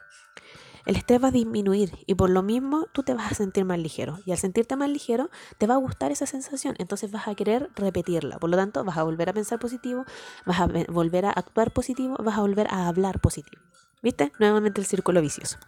el 0.88 0.96
estrés 0.96 1.22
va 1.22 1.28
a 1.28 1.30
disminuir 1.30 1.92
y 2.06 2.14
por 2.14 2.30
lo 2.30 2.42
mismo 2.42 2.86
tú 2.92 3.02
te 3.02 3.12
vas 3.12 3.30
a 3.30 3.34
sentir 3.34 3.66
más 3.66 3.78
ligero. 3.78 4.20
Y 4.24 4.32
al 4.32 4.38
sentirte 4.38 4.74
más 4.74 4.88
ligero, 4.88 5.28
te 5.58 5.66
va 5.66 5.74
a 5.74 5.76
gustar 5.76 6.12
esa 6.12 6.24
sensación. 6.24 6.76
Entonces 6.78 7.10
vas 7.10 7.28
a 7.28 7.34
querer 7.34 7.68
repetirla. 7.76 8.38
Por 8.38 8.48
lo 8.48 8.56
tanto, 8.56 8.82
vas 8.84 8.96
a 8.96 9.02
volver 9.02 9.28
a 9.28 9.34
pensar 9.34 9.58
positivo, 9.58 10.06
vas 10.46 10.60
a 10.60 10.66
volver 10.88 11.26
a 11.26 11.30
actuar 11.30 11.72
positivo, 11.72 12.16
vas 12.18 12.38
a 12.38 12.40
volver 12.40 12.68
a 12.70 12.88
hablar 12.88 13.20
positivo. 13.20 13.62
¿Viste? 14.02 14.32
Nuevamente 14.38 14.80
el 14.80 14.86
círculo 14.86 15.20
vicioso. 15.20 15.58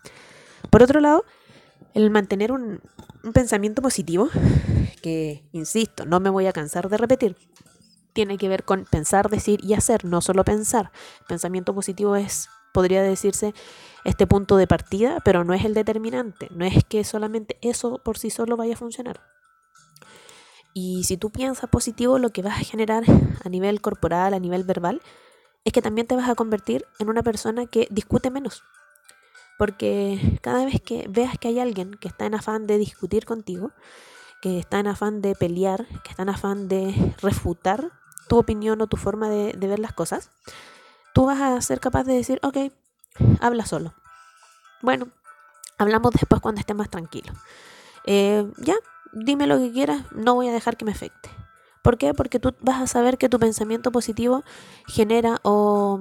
Por 0.71 0.83
otro 0.83 1.01
lado, 1.01 1.27
el 1.93 2.09
mantener 2.09 2.51
un, 2.51 2.81
un 3.23 3.33
pensamiento 3.35 3.83
positivo, 3.83 4.31
que, 5.03 5.45
insisto, 5.53 6.07
no 6.07 6.21
me 6.21 6.31
voy 6.31 6.47
a 6.47 6.55
cansar 6.55 6.89
de 6.89 6.97
repetir, 6.97 7.37
tiene 8.15 8.39
que 8.39 8.49
ver 8.49 8.65
con 8.65 8.87
pensar, 8.87 9.29
decir 9.29 9.63
y 9.63 9.75
hacer, 9.75 10.07
no 10.07 10.23
solo 10.23 10.45
pensar. 10.45 10.93
Pensamiento 11.29 11.75
positivo 11.75 12.17
es 12.17 12.49
podría 12.73 13.03
decirse 13.03 13.55
este 14.05 14.27
punto 14.27 14.57
de 14.57 14.67
partida, 14.67 15.21
pero 15.25 15.45
no 15.45 15.55
es 15.55 15.65
el 15.65 15.75
determinante, 15.75 16.49
no 16.51 16.65
es 16.65 16.85
que 16.85 17.05
solamente 17.05 17.59
eso 17.63 17.99
por 17.99 18.19
sí 18.19 18.31
solo 18.31 18.57
vaya 18.57 18.75
a 18.75 18.79
funcionar. 18.79 19.21
Y 20.73 21.05
si 21.05 21.17
tú 21.17 21.31
piensas 21.31 21.69
positivo, 21.69 22.19
lo 22.19 22.31
que 22.31 22.43
vas 22.43 22.61
a 22.61 22.65
generar 22.65 23.05
a 23.45 23.49
nivel 23.49 23.81
corporal, 23.81 24.35
a 24.35 24.39
nivel 24.39 24.65
verbal, 24.65 25.03
es 25.65 25.73
que 25.73 25.83
también 25.83 26.07
te 26.07 26.17
vas 26.17 26.29
a 26.29 26.35
convertir 26.35 26.87
en 26.99 27.09
una 27.09 27.23
persona 27.23 27.67
que 27.67 27.89
discute 27.91 28.31
menos. 28.31 28.63
Porque 29.59 30.39
cada 30.43 30.65
vez 30.65 30.81
que 30.81 31.07
veas 31.09 31.39
que 31.39 31.49
hay 31.49 31.59
alguien 31.59 31.93
que 31.95 32.09
está 32.09 32.27
en 32.27 32.35
afán 32.35 32.67
de 32.67 32.79
discutir 32.79 33.27
contigo, 33.27 33.73
que 34.41 34.59
está 34.59 34.81
en 34.81 34.87
afán 34.87 35.21
de 35.21 35.35
pelear, 35.35 35.87
que 36.03 36.11
está 36.11 36.23
en 36.23 36.31
afán 36.31 36.69
de 36.69 37.15
refutar 37.21 37.91
tu 38.29 38.39
opinión 38.39 38.81
o 38.81 38.87
tu 38.87 38.97
forma 38.97 39.29
de, 39.29 39.53
ver 39.55 39.79
las 39.79 39.93
cosas, 39.93 40.31
tú 41.13 41.27
vas 41.27 41.41
a 41.41 41.61
ser 41.61 41.81
capaz 41.81 42.05
de 42.05 42.15
decir, 42.15 42.41
ok, 42.43 42.73
habla 43.41 43.67
solo. 43.67 43.95
Bueno, 44.83 45.09
hablamos 45.79 46.13
después 46.13 46.41
cuando 46.41 46.61
esté 46.61 46.75
más 46.75 46.91
tranquilo. 46.91 47.33
Eh, 48.05 48.51
ya, 48.59 48.75
dime 49.13 49.47
lo 49.47 49.59
que 49.59 49.73
quieras, 49.73 50.03
no 50.13 50.35
voy 50.35 50.49
a 50.49 50.53
dejar 50.53 50.77
que 50.77 50.85
me 50.85 50.93
afecte. 50.93 51.31
¿Por 51.83 51.97
qué? 51.97 52.13
Porque 52.13 52.39
tú 52.39 52.55
vas 52.61 52.81
a 52.81 52.87
saber 52.87 53.17
que 53.17 53.29
tu 53.29 53.39
pensamiento 53.39 53.91
positivo 53.91 54.45
genera 54.87 55.39
o, 55.43 55.99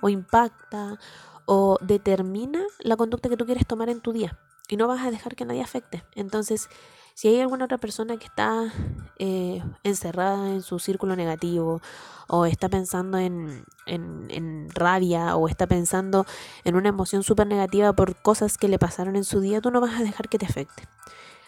o 0.00 0.08
impacta 0.08 0.98
o 1.46 1.78
determina 1.80 2.60
la 2.80 2.96
conducta 2.96 3.28
que 3.28 3.36
tú 3.36 3.46
quieres 3.46 3.66
tomar 3.66 3.88
en 3.90 4.00
tu 4.00 4.12
día 4.12 4.38
y 4.68 4.76
no 4.76 4.88
vas 4.88 5.04
a 5.04 5.10
dejar 5.10 5.36
que 5.36 5.44
nadie 5.44 5.62
afecte. 5.62 6.04
Entonces, 6.14 6.68
si 7.14 7.28
hay 7.28 7.40
alguna 7.40 7.66
otra 7.66 7.78
persona 7.78 8.16
que 8.16 8.26
está 8.26 8.72
eh, 9.18 9.62
encerrada 9.84 10.50
en 10.50 10.62
su 10.62 10.80
círculo 10.80 11.14
negativo 11.14 11.80
o 12.26 12.44
está 12.44 12.68
pensando 12.68 13.18
en, 13.18 13.64
en, 13.86 14.68
rabia 14.70 15.36
o 15.36 15.48
está 15.48 15.66
pensando 15.66 16.26
en 16.64 16.74
una 16.74 16.88
emoción 16.88 17.22
súper 17.22 17.46
negativa 17.46 17.92
por 17.92 18.16
cosas 18.16 18.58
que 18.58 18.68
le 18.68 18.78
pasaron 18.78 19.14
en 19.14 19.24
su 19.24 19.40
día, 19.40 19.60
tú 19.60 19.70
no 19.70 19.80
vas 19.80 20.00
a 20.00 20.02
dejar 20.02 20.28
que 20.28 20.38
te 20.38 20.46
afecte. 20.46 20.88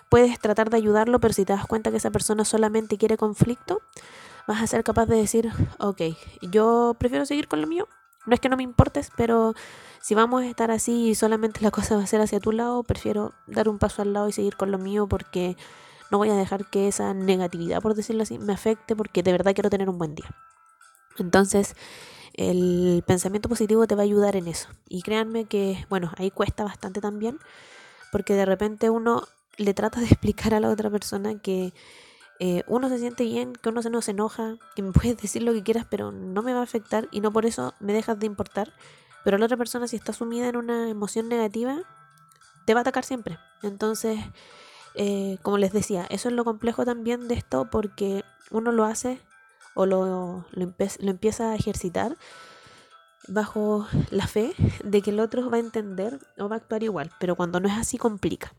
Puedes 0.09 0.39
tratar 0.39 0.71
de 0.71 0.77
ayudarlo, 0.77 1.19
pero 1.19 1.35
si 1.35 1.45
te 1.45 1.53
das 1.53 1.67
cuenta 1.67 1.91
que 1.91 1.97
esa 1.97 2.13
persona 2.13 2.45
solamente 2.45 2.97
quiere 2.97 3.17
conflicto, 3.17 3.81
vas 4.47 4.63
a 4.63 4.67
ser 4.69 4.85
capaz 4.85 5.07
de 5.07 5.17
decir, 5.17 5.51
ok, 5.79 6.03
yo 6.43 6.95
prefiero 6.97 7.27
seguir 7.27 7.49
con 7.49 7.61
lo 7.61 7.67
mío. 7.67 7.89
No 8.25 8.35
es 8.35 8.41
que 8.41 8.49
no 8.49 8.57
me 8.57 8.63
importes, 8.63 9.11
pero 9.17 9.55
si 10.07 10.15
vamos 10.15 10.45
a 10.45 10.47
estar 10.47 10.71
así 10.71 11.09
y 11.09 11.15
solamente 11.17 11.63
la 11.63 11.71
cosa 11.73 11.97
va 11.97 12.05
a 12.05 12.07
ser 12.07 12.21
hacia 12.21 12.39
tu 12.39 12.53
lado, 12.53 12.85
prefiero 12.85 13.33
dar 13.49 13.69
un 13.69 13.79
paso 13.79 14.03
al 14.03 14.13
lado 14.13 14.29
y 14.29 14.33
seguir 14.33 14.57
con 14.57 14.71
lo 14.71 14.79
mío 14.79 15.09
porque 15.09 15.57
no 16.13 16.19
voy 16.19 16.31
a 16.31 16.37
dejar 16.37 16.71
que 16.71 16.87
esa 16.87 17.13
negatividad, 17.13 17.83
por 17.83 17.97
decirlo 17.97 18.23
así, 18.23 18.39
me 18.39 18.53
afecte 18.53 18.95
porque 18.95 19.25
de 19.25 19.33
verdad 19.33 19.53
quiero 19.53 19.69
tener 19.69 19.91
un 19.91 19.99
buen 19.99 20.15
día. 20.15 20.29
Entonces, 21.19 21.75
el 22.35 23.03
pensamiento 23.05 23.49
positivo 23.49 23.89
te 23.89 23.97
va 23.97 24.03
a 24.03 24.05
ayudar 24.05 24.37
en 24.37 24.47
eso. 24.47 24.69
Y 24.89 25.03
créanme 25.03 25.47
que, 25.47 25.85
bueno, 25.89 26.13
ahí 26.19 26.31
cuesta 26.31 26.63
bastante 26.63 27.01
también, 27.01 27.41
porque 28.13 28.35
de 28.35 28.45
repente 28.45 28.91
uno 28.91 29.25
le 29.57 29.75
trata 29.75 29.99
de 29.99 30.07
explicar 30.13 30.55
a 30.55 30.61
la 30.61 30.71
otra 30.71 30.89
persona 30.89 31.37
que 31.41 31.75
eh, 32.39 32.63
uno 32.69 32.89
se 32.89 33.01
siente 33.01 33.25
bien, 33.25 33.55
que 33.55 33.71
uno 33.71 33.83
se 33.83 33.91
no 33.91 34.01
se 34.03 34.13
enoja, 34.13 34.55
que 34.77 34.83
me 34.83 34.93
puedes 34.93 35.21
decir 35.21 35.43
lo 35.43 35.53
que 35.53 35.65
quieras, 35.65 35.85
pero 35.91 36.13
no 36.13 36.43
me 36.43 36.53
va 36.53 36.61
a 36.61 36.63
afectar 36.63 37.09
y 37.11 37.19
no 37.19 37.33
por 37.33 37.45
eso 37.45 37.75
me 37.81 37.93
dejas 37.93 38.21
de 38.21 38.27
importar. 38.27 38.73
Pero 39.27 39.39
la 39.39 39.47
otra 39.47 39.57
persona, 39.57 39.89
si 39.89 39.97
está 39.97 40.13
sumida 40.13 40.47
en 40.49 40.55
una 40.55 40.89
emoción 40.89 41.29
negativa, 41.29 41.81
te 42.65 42.75
va 42.75 42.81
a 42.81 42.83
atacar 42.83 43.03
siempre. 43.03 43.41
Entonces, 43.61 44.21
eh, 44.95 45.39
como 45.43 45.59
les 45.59 45.73
decía, 45.73 46.07
eso 46.11 46.29
es 46.29 46.35
lo 46.37 46.45
complejo 46.45 46.85
también 46.85 47.27
de 47.27 47.35
esto 47.35 47.69
porque 47.69 48.23
uno 48.53 48.71
lo 48.71 48.85
hace 48.85 49.19
o 49.75 49.85
lo, 49.85 50.07
lo, 50.07 50.45
lo 50.53 51.11
empieza 51.11 51.51
a 51.51 51.57
ejercitar 51.57 52.17
bajo 53.27 53.89
la 54.11 54.29
fe 54.29 54.55
de 54.85 55.03
que 55.03 55.11
el 55.11 55.19
otro 55.19 55.51
va 55.51 55.57
a 55.57 55.61
entender 55.61 56.21
o 56.39 56.49
va 56.49 56.55
a 56.55 56.59
actuar 56.61 56.85
igual, 56.85 57.11
pero 57.19 57.35
cuando 57.35 57.59
no 57.59 57.67
es 57.67 57.75
así 57.75 57.99
complica. 57.99 58.55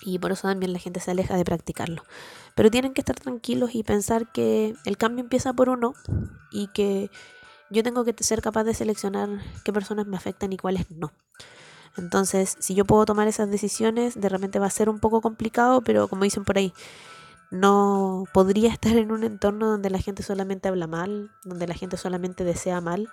Y 0.00 0.18
por 0.18 0.32
eso 0.32 0.48
también 0.48 0.72
la 0.72 0.78
gente 0.78 1.00
se 1.00 1.10
aleja 1.10 1.36
de 1.36 1.44
practicarlo. 1.44 2.04
Pero 2.54 2.70
tienen 2.70 2.94
que 2.94 3.02
estar 3.02 3.20
tranquilos 3.20 3.74
y 3.74 3.82
pensar 3.82 4.32
que 4.32 4.74
el 4.86 4.96
cambio 4.96 5.22
empieza 5.22 5.52
por 5.52 5.68
uno 5.68 5.92
y 6.50 6.68
que 6.68 7.10
yo 7.70 7.82
tengo 7.82 8.04
que 8.04 8.14
ser 8.22 8.42
capaz 8.42 8.64
de 8.64 8.74
seleccionar 8.74 9.28
qué 9.64 9.72
personas 9.72 10.06
me 10.06 10.16
afectan 10.16 10.52
y 10.52 10.56
cuáles 10.56 10.90
no. 10.90 11.12
Entonces, 11.96 12.56
si 12.60 12.74
yo 12.74 12.84
puedo 12.84 13.04
tomar 13.04 13.28
esas 13.28 13.50
decisiones, 13.50 14.20
de 14.20 14.28
repente 14.28 14.58
va 14.58 14.66
a 14.66 14.70
ser 14.70 14.88
un 14.88 15.00
poco 15.00 15.20
complicado, 15.20 15.80
pero 15.82 16.08
como 16.08 16.24
dicen 16.24 16.44
por 16.44 16.58
ahí, 16.58 16.72
no 17.50 18.24
podría 18.32 18.70
estar 18.72 18.96
en 18.96 19.12
un 19.12 19.24
entorno 19.24 19.68
donde 19.68 19.90
la 19.90 19.98
gente 19.98 20.22
solamente 20.22 20.68
habla 20.68 20.86
mal, 20.86 21.30
donde 21.44 21.66
la 21.66 21.74
gente 21.74 21.96
solamente 21.96 22.44
desea 22.44 22.80
mal, 22.80 23.08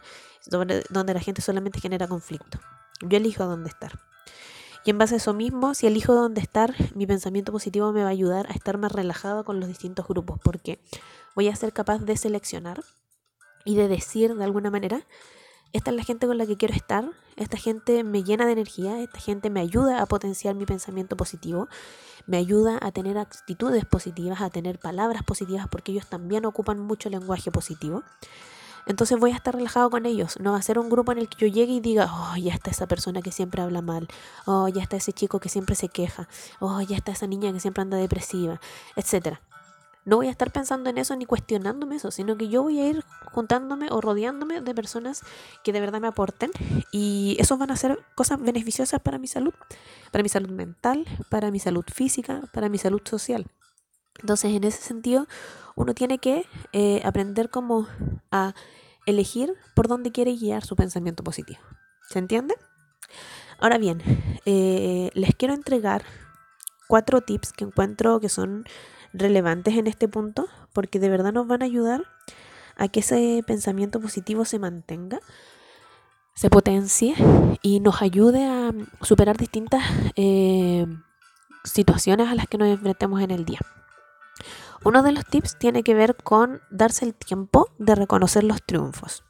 donde, 0.46 0.84
la 1.14 1.20
gente 1.20 1.42
solamente 1.42 1.80
genera 1.80 2.08
conflicto. 2.08 2.60
Yo 3.02 3.18
elijo 3.18 3.46
dónde 3.46 3.70
estar. 3.70 4.00
Y 4.86 4.92
en 4.92 4.98
base 4.98 5.16
a 5.16 5.18
eso 5.18 5.34
mismo, 5.34 5.74
si 5.74 5.86
elijo 5.86 6.14
dónde 6.14 6.40
estar, 6.40 6.74
mi 6.96 7.06
pensamiento 7.06 7.52
positivo 7.52 7.92
me 7.92 8.04
va 8.04 8.08
a 8.08 8.12
ayudar 8.12 8.48
a 8.50 8.54
estar 8.54 8.78
más 8.78 8.92
relajado 8.92 9.44
con 9.44 9.60
los 9.60 9.68
distintos 9.68 10.08
grupos, 10.08 10.40
porque 10.42 10.80
voy 11.36 11.50
a 11.50 11.56
ser 11.56 11.74
capaz 11.74 12.00
de 12.00 12.16
seleccionar 12.16 12.84
y 13.68 13.76
de 13.76 13.90
decir 13.90 14.34
de 14.34 14.44
alguna 14.46 14.72
manera, 14.72 15.02
esta 15.74 15.92
es 15.92 15.98
la 15.98 16.04
gente 16.04 16.26
con 16.26 16.38
la 16.38 16.46
que 16.46 16.56
quiero 16.56 16.74
estar, 16.74 17.12
esta 17.36 17.58
gente 17.58 18.06
me 18.06 18.24
llena 18.24 18.46
de 18.46 18.54
energía, 18.54 19.02
esta 19.02 19.20
gente 19.20 19.50
me 19.50 19.60
ayuda 19.60 20.02
a 20.02 20.06
potenciar 20.06 20.56
mi 20.56 20.66
pensamiento 20.66 21.18
positivo, 21.18 21.68
me 22.28 22.38
ayuda 22.38 22.80
a 22.82 22.92
tener 22.94 23.18
actitudes 23.18 23.84
positivas, 23.84 24.40
a 24.42 24.50
tener 24.50 24.80
palabras 24.80 25.24
positivas, 25.24 25.68
porque 25.68 25.92
ellos 25.92 26.08
también 26.08 26.46
ocupan 26.46 26.80
mucho 26.80 27.10
lenguaje 27.10 27.52
positivo. 27.52 28.04
Entonces 28.86 29.20
voy 29.20 29.32
a 29.32 29.36
estar 29.36 29.54
relajado 29.54 29.90
con 29.90 30.06
ellos. 30.06 30.40
No 30.40 30.54
va 30.54 30.60
a 30.60 30.62
ser 30.62 30.80
un 30.80 30.90
grupo 30.90 31.12
en 31.12 31.18
el 31.18 31.28
que 31.28 31.38
yo 31.46 31.54
llegue 31.54 31.74
y 31.74 31.80
diga, 31.82 32.10
oh, 32.10 32.38
ya 32.38 32.54
está 32.54 32.72
esa 32.72 32.88
persona 32.88 33.22
que 33.22 33.34
siempre 33.34 33.62
habla 33.62 33.82
mal. 33.82 34.08
Oh, 34.46 34.70
ya 34.70 34.82
está 34.82 34.96
ese 34.96 35.12
chico 35.12 35.42
que 35.42 35.50
siempre 35.50 35.76
se 35.76 35.90
queja. 35.90 36.30
Oh, 36.62 36.80
ya 36.80 36.96
está 36.96 37.12
esa 37.12 37.28
niña 37.28 37.52
que 37.52 37.60
siempre 37.60 37.82
anda 37.82 37.98
depresiva, 37.98 38.62
etcétera. 38.96 39.42
No 40.08 40.16
voy 40.16 40.28
a 40.28 40.32
estar 40.32 40.52
pensando 40.52 40.90
en 40.90 40.98
eso 40.98 41.18
ni 41.18 41.26
cuestionándome 41.26 41.98
eso, 41.98 42.12
sino 42.12 42.38
que 42.38 42.48
yo 42.48 42.64
voy 42.64 42.80
a 42.80 42.88
ir 42.88 43.04
juntándome 43.34 43.90
o 43.92 44.00
rodeándome 44.00 44.62
de 44.62 44.74
personas 44.74 45.22
que 45.66 45.74
de 45.74 45.82
verdad 45.82 46.00
me 46.00 46.08
aporten 46.08 46.50
y 46.94 47.36
eso 47.42 47.58
van 47.58 47.72
a 47.72 47.76
ser 47.76 48.00
cosas 48.16 48.42
beneficiosas 48.42 49.02
para 49.02 49.18
mi 49.18 49.28
salud, 49.28 49.54
para 50.14 50.24
mi 50.24 50.30
salud 50.30 50.50
mental, 50.50 51.06
para 51.30 51.52
mi 51.52 51.60
salud 51.60 51.84
física, 51.94 52.42
para 52.54 52.70
mi 52.70 52.78
salud 52.78 53.02
social. 53.04 53.48
Entonces, 54.22 54.56
en 54.56 54.64
ese 54.64 54.82
sentido, 54.82 55.28
uno 55.76 55.94
tiene 55.94 56.20
que 56.20 56.46
eh, 56.72 57.02
aprender 57.04 57.50
como 57.50 57.86
a 58.32 58.54
elegir 59.06 59.56
por 59.76 59.90
dónde 59.90 60.14
quiere 60.14 60.38
guiar 60.38 60.64
su 60.64 60.78
pensamiento 60.78 61.22
positivo. 61.22 61.60
¿Se 62.08 62.20
entiende? 62.20 62.56
Ahora 63.60 63.78
bien, 63.78 64.02
eh, 64.46 65.12
les 65.16 65.36
quiero 65.36 65.54
entregar 65.54 66.06
cuatro 66.88 67.20
tips 67.20 67.52
que 67.52 67.66
encuentro 67.66 68.22
que 68.22 68.30
son 68.30 68.64
relevantes 69.18 69.76
en 69.76 69.88
este 69.88 70.08
punto, 70.08 70.48
porque 70.74 71.00
de 71.00 71.10
verdad 71.10 71.34
nos 71.34 71.48
van 71.48 71.62
a 71.62 71.66
ayudar 71.66 72.04
a 72.76 72.88
que 72.88 73.00
ese 73.00 73.44
pensamiento 73.46 74.00
positivo 74.00 74.46
se 74.46 74.60
mantenga, 74.60 75.20
se 76.36 76.50
potencie 76.50 77.16
y 77.62 77.80
nos 77.80 78.02
ayude 78.02 78.46
a 78.46 78.72
superar 79.02 79.38
distintas 79.38 79.84
eh, 80.16 80.86
situaciones 81.64 82.30
a 82.30 82.36
las 82.36 82.48
que 82.48 82.58
nos 82.58 82.68
enfrentemos 82.68 83.22
en 83.22 83.32
el 83.32 83.46
día. 83.46 83.60
Uno 84.84 85.02
de 85.02 85.12
los 85.12 85.26
tips 85.26 85.58
tiene 85.58 85.84
que 85.84 85.96
ver 85.96 86.16
con 86.16 86.62
darse 86.70 87.06
el 87.06 87.16
tiempo 87.16 87.70
de 87.80 87.96
reconocer 87.96 88.44
los 88.44 88.62
triunfos. 88.64 89.24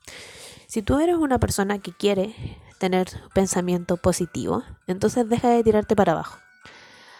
Si 0.68 0.82
tú 0.82 1.00
eres 1.00 1.16
una 1.16 1.40
persona 1.40 1.80
que 1.80 1.94
quiere 1.94 2.36
tener 2.78 3.08
pensamiento 3.34 3.98
positivo, 3.98 4.64
entonces 4.86 5.28
deja 5.30 5.50
de 5.50 5.64
tirarte 5.64 5.96
para 5.96 6.12
abajo. 6.12 6.40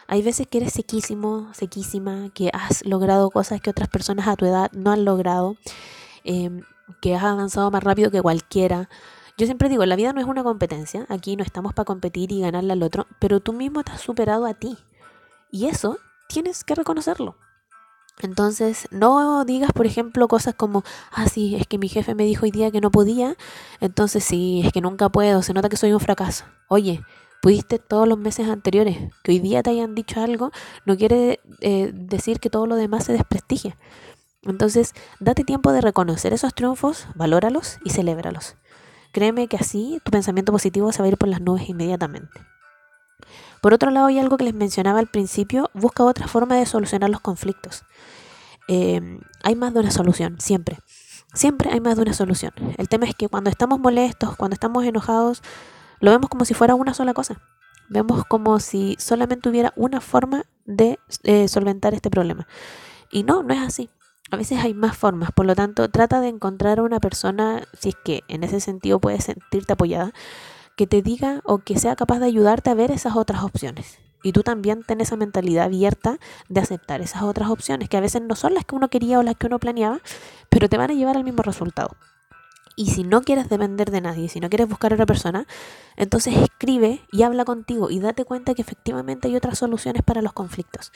Hay 0.08 0.22
veces 0.22 0.48
que 0.48 0.60
eres 0.60 0.74
sequísimo, 0.74 1.54
sequísima, 1.54 2.30
que 2.34 2.50
has 2.54 2.86
logrado 2.86 3.30
cosas 3.30 3.60
que 3.62 3.70
otras 3.70 3.90
personas 3.90 4.28
a 4.28 4.36
tu 4.36 4.46
edad 4.46 4.72
no 4.72 4.92
han 4.92 5.04
logrado, 5.04 5.58
em, 6.24 6.62
que 7.02 7.16
has 7.16 7.24
avanzado 7.24 7.70
más 7.72 7.84
rápido 7.84 8.10
que 8.10 8.22
cualquiera. 8.22 8.90
Yo 9.38 9.46
siempre 9.46 9.70
digo, 9.70 9.86
la 9.86 9.96
vida 9.96 10.14
no 10.14 10.22
es 10.22 10.28
una 10.28 10.44
competencia, 10.44 11.06
aquí 11.10 11.36
no 11.36 11.44
estamos 11.44 11.74
para 11.74 11.86
competir 11.86 12.32
y 12.32 12.42
ganarle 12.42 12.74
al 12.74 12.84
otro, 12.84 13.06
pero 13.20 13.40
tú 13.42 13.54
mismo 13.54 13.84
te 13.84 13.92
has 13.92 14.02
superado 14.02 14.46
a 14.46 14.54
ti. 14.54 14.78
Y 15.52 15.68
eso 15.68 16.00
tienes 16.30 16.64
que 16.64 16.76
reconocerlo. 16.76 17.36
Entonces, 18.20 18.88
no 18.90 19.46
digas, 19.46 19.72
por 19.74 19.86
ejemplo, 19.86 20.28
cosas 20.28 20.56
como, 20.56 20.84
ah, 21.12 21.28
sí, 21.28 21.56
es 21.56 21.68
que 21.68 21.78
mi 21.78 21.88
jefe 21.88 22.16
me 22.16 22.24
dijo 22.24 22.46
hoy 22.46 22.52
día 22.52 22.72
que 22.72 22.82
no 22.82 22.90
podía, 22.90 23.36
entonces 23.80 24.24
sí, 24.24 24.62
es 24.66 24.74
que 24.74 24.82
nunca 24.82 25.10
puedo, 25.10 25.44
se 25.44 25.54
nota 25.54 25.70
que 25.70 25.78
soy 25.78 25.94
un 25.94 26.00
fracaso. 26.00 26.46
Oye, 26.68 27.04
pudiste 27.42 27.80
todos 27.80 28.08
los 28.08 28.18
meses 28.18 28.50
anteriores, 28.50 28.98
que 29.24 29.32
hoy 29.32 29.40
día 29.40 29.64
te 29.64 29.70
hayan 29.70 29.96
dicho 29.96 30.22
algo, 30.22 30.52
no 30.86 30.98
quiere 30.98 31.40
eh, 31.62 31.92
decir 31.94 32.40
que 32.40 32.50
todo 32.50 32.68
lo 32.68 32.76
demás 32.76 33.06
se 33.06 33.14
desprestigie. 33.14 33.76
Entonces, 34.44 34.94
date 35.20 35.44
tiempo 35.44 35.72
de 35.72 35.82
reconocer 35.82 36.34
esos 36.34 36.54
triunfos, 36.54 37.08
valóralos 37.16 37.80
y 37.84 37.90
celébralos. 37.90 38.56
Créeme 39.12 39.48
que 39.48 39.58
así 39.58 40.00
tu 40.04 40.12
pensamiento 40.12 40.52
positivo 40.52 40.92
se 40.92 41.00
va 41.02 41.06
a 41.06 41.10
ir 41.10 41.18
por 41.18 41.28
las 41.28 41.42
nubes 41.42 41.70
inmediatamente. 41.70 42.40
Por 43.62 43.74
otro 43.74 43.90
lado, 43.90 44.08
hay 44.08 44.20
algo 44.20 44.38
que 44.38 44.46
les 44.46 44.54
mencionaba 44.54 45.00
al 45.00 45.08
principio, 45.08 45.70
busca 45.74 46.04
otra 46.04 46.28
forma 46.28 46.56
de 46.56 46.66
solucionar 46.66 47.10
los 47.10 47.22
conflictos. 47.22 47.84
Em, 48.68 49.22
hay 49.44 49.56
más 49.56 49.74
de 49.74 49.80
una 49.80 49.92
solución, 49.92 50.40
siempre. 50.40 50.80
Siempre 51.34 51.72
hay 51.72 51.80
más 51.80 51.96
de 51.96 52.04
una 52.04 52.14
solución. 52.14 52.54
El 52.78 52.90
tema 52.90 53.06
es 53.06 53.16
que 53.16 53.28
cuando 53.28 53.50
estamos 53.50 53.80
molestos, 53.80 54.36
cuando 54.36 54.54
estamos 54.54 54.86
enojados, 54.86 55.42
lo 56.00 56.12
vemos 56.12 56.30
como 56.30 56.46
si 56.46 56.54
fuera 56.54 56.76
una 56.76 56.94
sola 56.94 57.14
cosa. 57.14 57.42
Vemos 57.90 58.26
como 58.26 58.60
si 58.60 58.96
solamente 59.00 59.50
hubiera 59.50 59.74
una 59.76 60.02
forma 60.02 60.44
de 60.66 61.00
eh, 61.24 61.48
solventar 61.48 61.94
este 61.94 62.10
problema. 62.10 62.48
Y 63.12 63.24
no, 63.24 63.44
no 63.44 63.54
es 63.54 63.62
así. 63.62 63.90
A 64.30 64.36
veces 64.36 64.60
hay 64.60 64.74
más 64.74 64.98
formas, 64.98 65.32
por 65.32 65.46
lo 65.46 65.56
tanto, 65.56 65.90
trata 65.90 66.20
de 66.20 66.28
encontrar 66.28 66.80
a 66.80 66.84
una 66.84 67.00
persona, 67.00 67.64
si 67.80 67.90
es 67.90 67.96
que 67.96 68.24
en 68.28 68.44
ese 68.44 68.60
sentido 68.60 69.00
puedes 69.00 69.24
sentirte 69.24 69.72
apoyada, 69.72 70.12
que 70.76 70.86
te 70.86 71.02
diga 71.02 71.42
o 71.46 71.60
que 71.60 71.80
sea 71.80 71.96
capaz 71.96 72.20
de 72.20 72.26
ayudarte 72.26 72.70
a 72.70 72.74
ver 72.74 72.92
esas 72.92 73.16
otras 73.16 73.42
opciones. 73.44 74.00
Y 74.24 74.34
tú 74.34 74.44
también 74.44 74.84
ten 74.84 75.00
esa 75.00 75.16
mentalidad 75.16 75.66
abierta 75.66 76.20
de 76.50 76.60
aceptar 76.60 77.00
esas 77.00 77.24
otras 77.24 77.50
opciones, 77.50 77.88
que 77.88 77.96
a 77.96 78.02
veces 78.02 78.22
no 78.22 78.36
son 78.36 78.54
las 78.54 78.66
que 78.66 78.76
uno 78.76 78.90
quería 78.90 79.20
o 79.20 79.24
las 79.24 79.36
que 79.36 79.48
uno 79.48 79.60
planeaba, 79.60 80.02
pero 80.50 80.68
te 80.68 80.78
van 80.78 80.92
a 80.92 80.94
llevar 80.94 81.16
al 81.16 81.24
mismo 81.24 81.42
resultado. 81.42 81.96
Y 82.80 82.92
si 82.92 83.04
no 83.04 83.24
quieres 83.24 83.50
depender 83.50 83.90
de 83.90 84.02
nadie, 84.02 84.30
si 84.30 84.40
no 84.40 84.50
quieres 84.50 84.70
buscar 84.70 84.92
a 84.94 84.96
otra 84.96 85.08
persona, 85.08 85.48
entonces 85.96 86.38
escribe 86.38 87.02
y 87.12 87.24
habla 87.24 87.44
contigo 87.44 87.90
y 87.90 88.00
date 88.00 88.24
cuenta 88.24 88.54
que 88.54 88.62
efectivamente 88.62 89.28
hay 89.28 89.36
otras 89.36 89.58
soluciones 89.58 90.04
para 90.04 90.22
los 90.22 90.32
conflictos. 90.32 90.92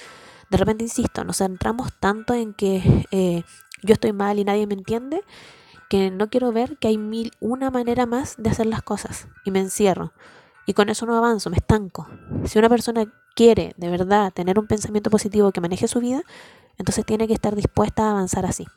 De 0.52 0.58
repente, 0.58 0.84
insisto, 0.84 1.24
nos 1.24 1.38
centramos 1.38 1.92
tanto 2.00 2.36
en 2.36 2.54
que 2.54 3.08
eh, 3.10 3.44
yo 3.82 3.94
estoy 3.94 4.14
mal 4.14 4.38
y 4.38 4.44
nadie 4.44 4.68
me 4.68 4.76
entiende, 4.76 5.24
que 5.90 6.12
no 6.12 6.30
quiero 6.30 6.52
ver 6.52 6.78
que 6.78 6.88
hay 6.88 7.00
mil 7.00 7.32
una 7.40 7.72
manera 7.72 8.06
más 8.06 8.36
de 8.38 8.52
hacer 8.52 8.68
las 8.68 8.84
cosas 8.84 9.28
y 9.44 9.50
me 9.50 9.60
encierro. 9.60 10.14
Y 10.68 10.74
con 10.74 10.88
eso 10.90 11.08
no 11.08 11.18
avanzo, 11.18 11.50
me 11.50 11.58
estanco. 11.58 12.08
Si 12.46 12.60
una 12.60 12.70
persona 12.70 13.12
quiere 13.36 13.74
de 13.78 13.90
verdad 13.90 14.32
tener 14.32 14.60
un 14.60 14.68
pensamiento 14.68 15.10
positivo 15.10 15.52
que 15.52 15.62
maneje 15.62 15.88
su 15.88 16.00
vida, 16.00 16.22
entonces 16.78 17.08
tiene 17.08 17.28
que 17.28 17.34
estar 17.34 17.56
dispuesta 17.56 18.04
a 18.04 18.12
avanzar 18.12 18.46
así, 18.46 18.68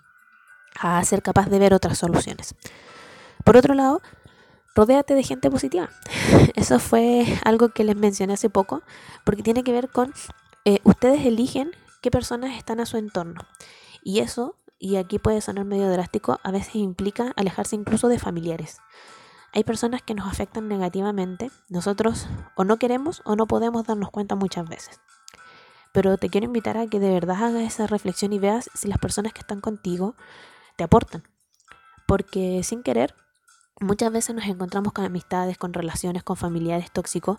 a 0.80 1.04
ser 1.04 1.20
capaz 1.20 1.50
de 1.50 1.58
ver 1.58 1.74
otras 1.74 1.98
soluciones. 1.98 2.54
Por 3.44 3.57
otro 3.57 3.74
lado, 3.74 4.00
rodéate 4.74 5.14
de 5.14 5.22
gente 5.22 5.50
positiva. 5.50 5.90
Eso 6.54 6.78
fue 6.78 7.26
algo 7.44 7.68
que 7.68 7.85
les 7.85 7.96
mencioné 7.96 8.35
hace 8.35 8.50
poco, 8.50 8.83
porque 9.24 9.42
tiene 9.42 9.62
que 9.62 9.72
ver 9.72 9.90
con 9.90 10.12
eh, 10.64 10.80
ustedes 10.85 11.24
eligen 11.26 11.70
qué 12.00 12.11
personas 12.11 12.57
están 12.57 12.80
a 12.80 12.87
su 12.87 12.96
entorno. 12.96 13.42
Y 14.02 14.20
eso, 14.20 14.57
y 14.78 14.96
aquí 14.96 15.18
puede 15.18 15.40
sonar 15.40 15.64
medio 15.64 15.90
drástico, 15.90 16.38
a 16.42 16.50
veces 16.50 16.76
implica 16.76 17.33
alejarse 17.37 17.76
incluso 17.76 18.09
de 18.09 18.18
familiares. 18.18 18.78
Hay 19.52 19.64
personas 19.64 20.02
que 20.02 20.14
nos 20.14 20.26
afectan 20.26 20.68
negativamente, 20.68 21.50
nosotros 21.68 22.26
o 22.57 22.64
no 22.64 22.76
queremos 22.78 23.22
o 23.24 23.37
no 23.37 23.46
podemos 23.46 23.85
darnos 23.85 24.11
cuenta 24.11 24.35
muchas 24.35 24.68
veces. 24.68 25.00
Pero 25.92 26.18
te 26.18 26.28
quiero 26.28 26.46
invitar 26.46 26.76
a 26.76 26.87
que 26.87 26.98
de 26.98 27.11
verdad 27.11 27.44
hagas 27.44 27.62
esa 27.62 27.87
reflexión 27.87 28.33
y 28.33 28.38
veas 28.38 28.68
si 28.74 28.88
las 28.88 28.98
personas 28.98 29.33
que 29.33 29.40
están 29.40 29.61
contigo 29.61 30.16
te 30.76 30.85
aportan. 30.85 31.22
Porque 32.07 32.62
sin 32.64 32.83
querer 32.83 33.14
Muchas 33.80 34.12
veces 34.12 34.37
nos 34.37 34.44
encontramos 34.44 34.92
con 34.92 35.04
amistades, 35.04 35.58
con 35.58 35.72
relaciones, 35.72 36.22
con 36.22 36.37
familiares 36.37 36.92
tóxicos 36.92 37.38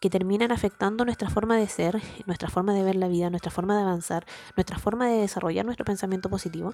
que 0.00 0.10
terminan 0.10 0.50
afectando 0.50 1.04
nuestra 1.04 1.30
forma 1.30 1.56
de 1.56 1.68
ser, 1.68 2.02
nuestra 2.26 2.48
forma 2.48 2.74
de 2.74 2.82
ver 2.82 2.96
la 2.96 3.06
vida, 3.06 3.30
nuestra 3.30 3.52
forma 3.52 3.76
de 3.76 3.82
avanzar, 3.82 4.26
nuestra 4.56 4.78
forma 4.78 5.06
de 5.06 5.18
desarrollar 5.18 5.64
nuestro 5.64 5.84
pensamiento 5.84 6.28
positivo, 6.28 6.72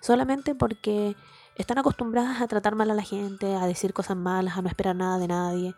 solamente 0.00 0.54
porque 0.54 1.14
están 1.56 1.76
acostumbradas 1.76 2.40
a 2.40 2.48
tratar 2.48 2.74
mal 2.74 2.90
a 2.90 2.94
la 2.94 3.02
gente, 3.02 3.54
a 3.54 3.66
decir 3.66 3.92
cosas 3.92 4.16
malas, 4.16 4.56
a 4.56 4.62
no 4.62 4.68
esperar 4.68 4.96
nada 4.96 5.18
de 5.18 5.28
nadie. 5.28 5.74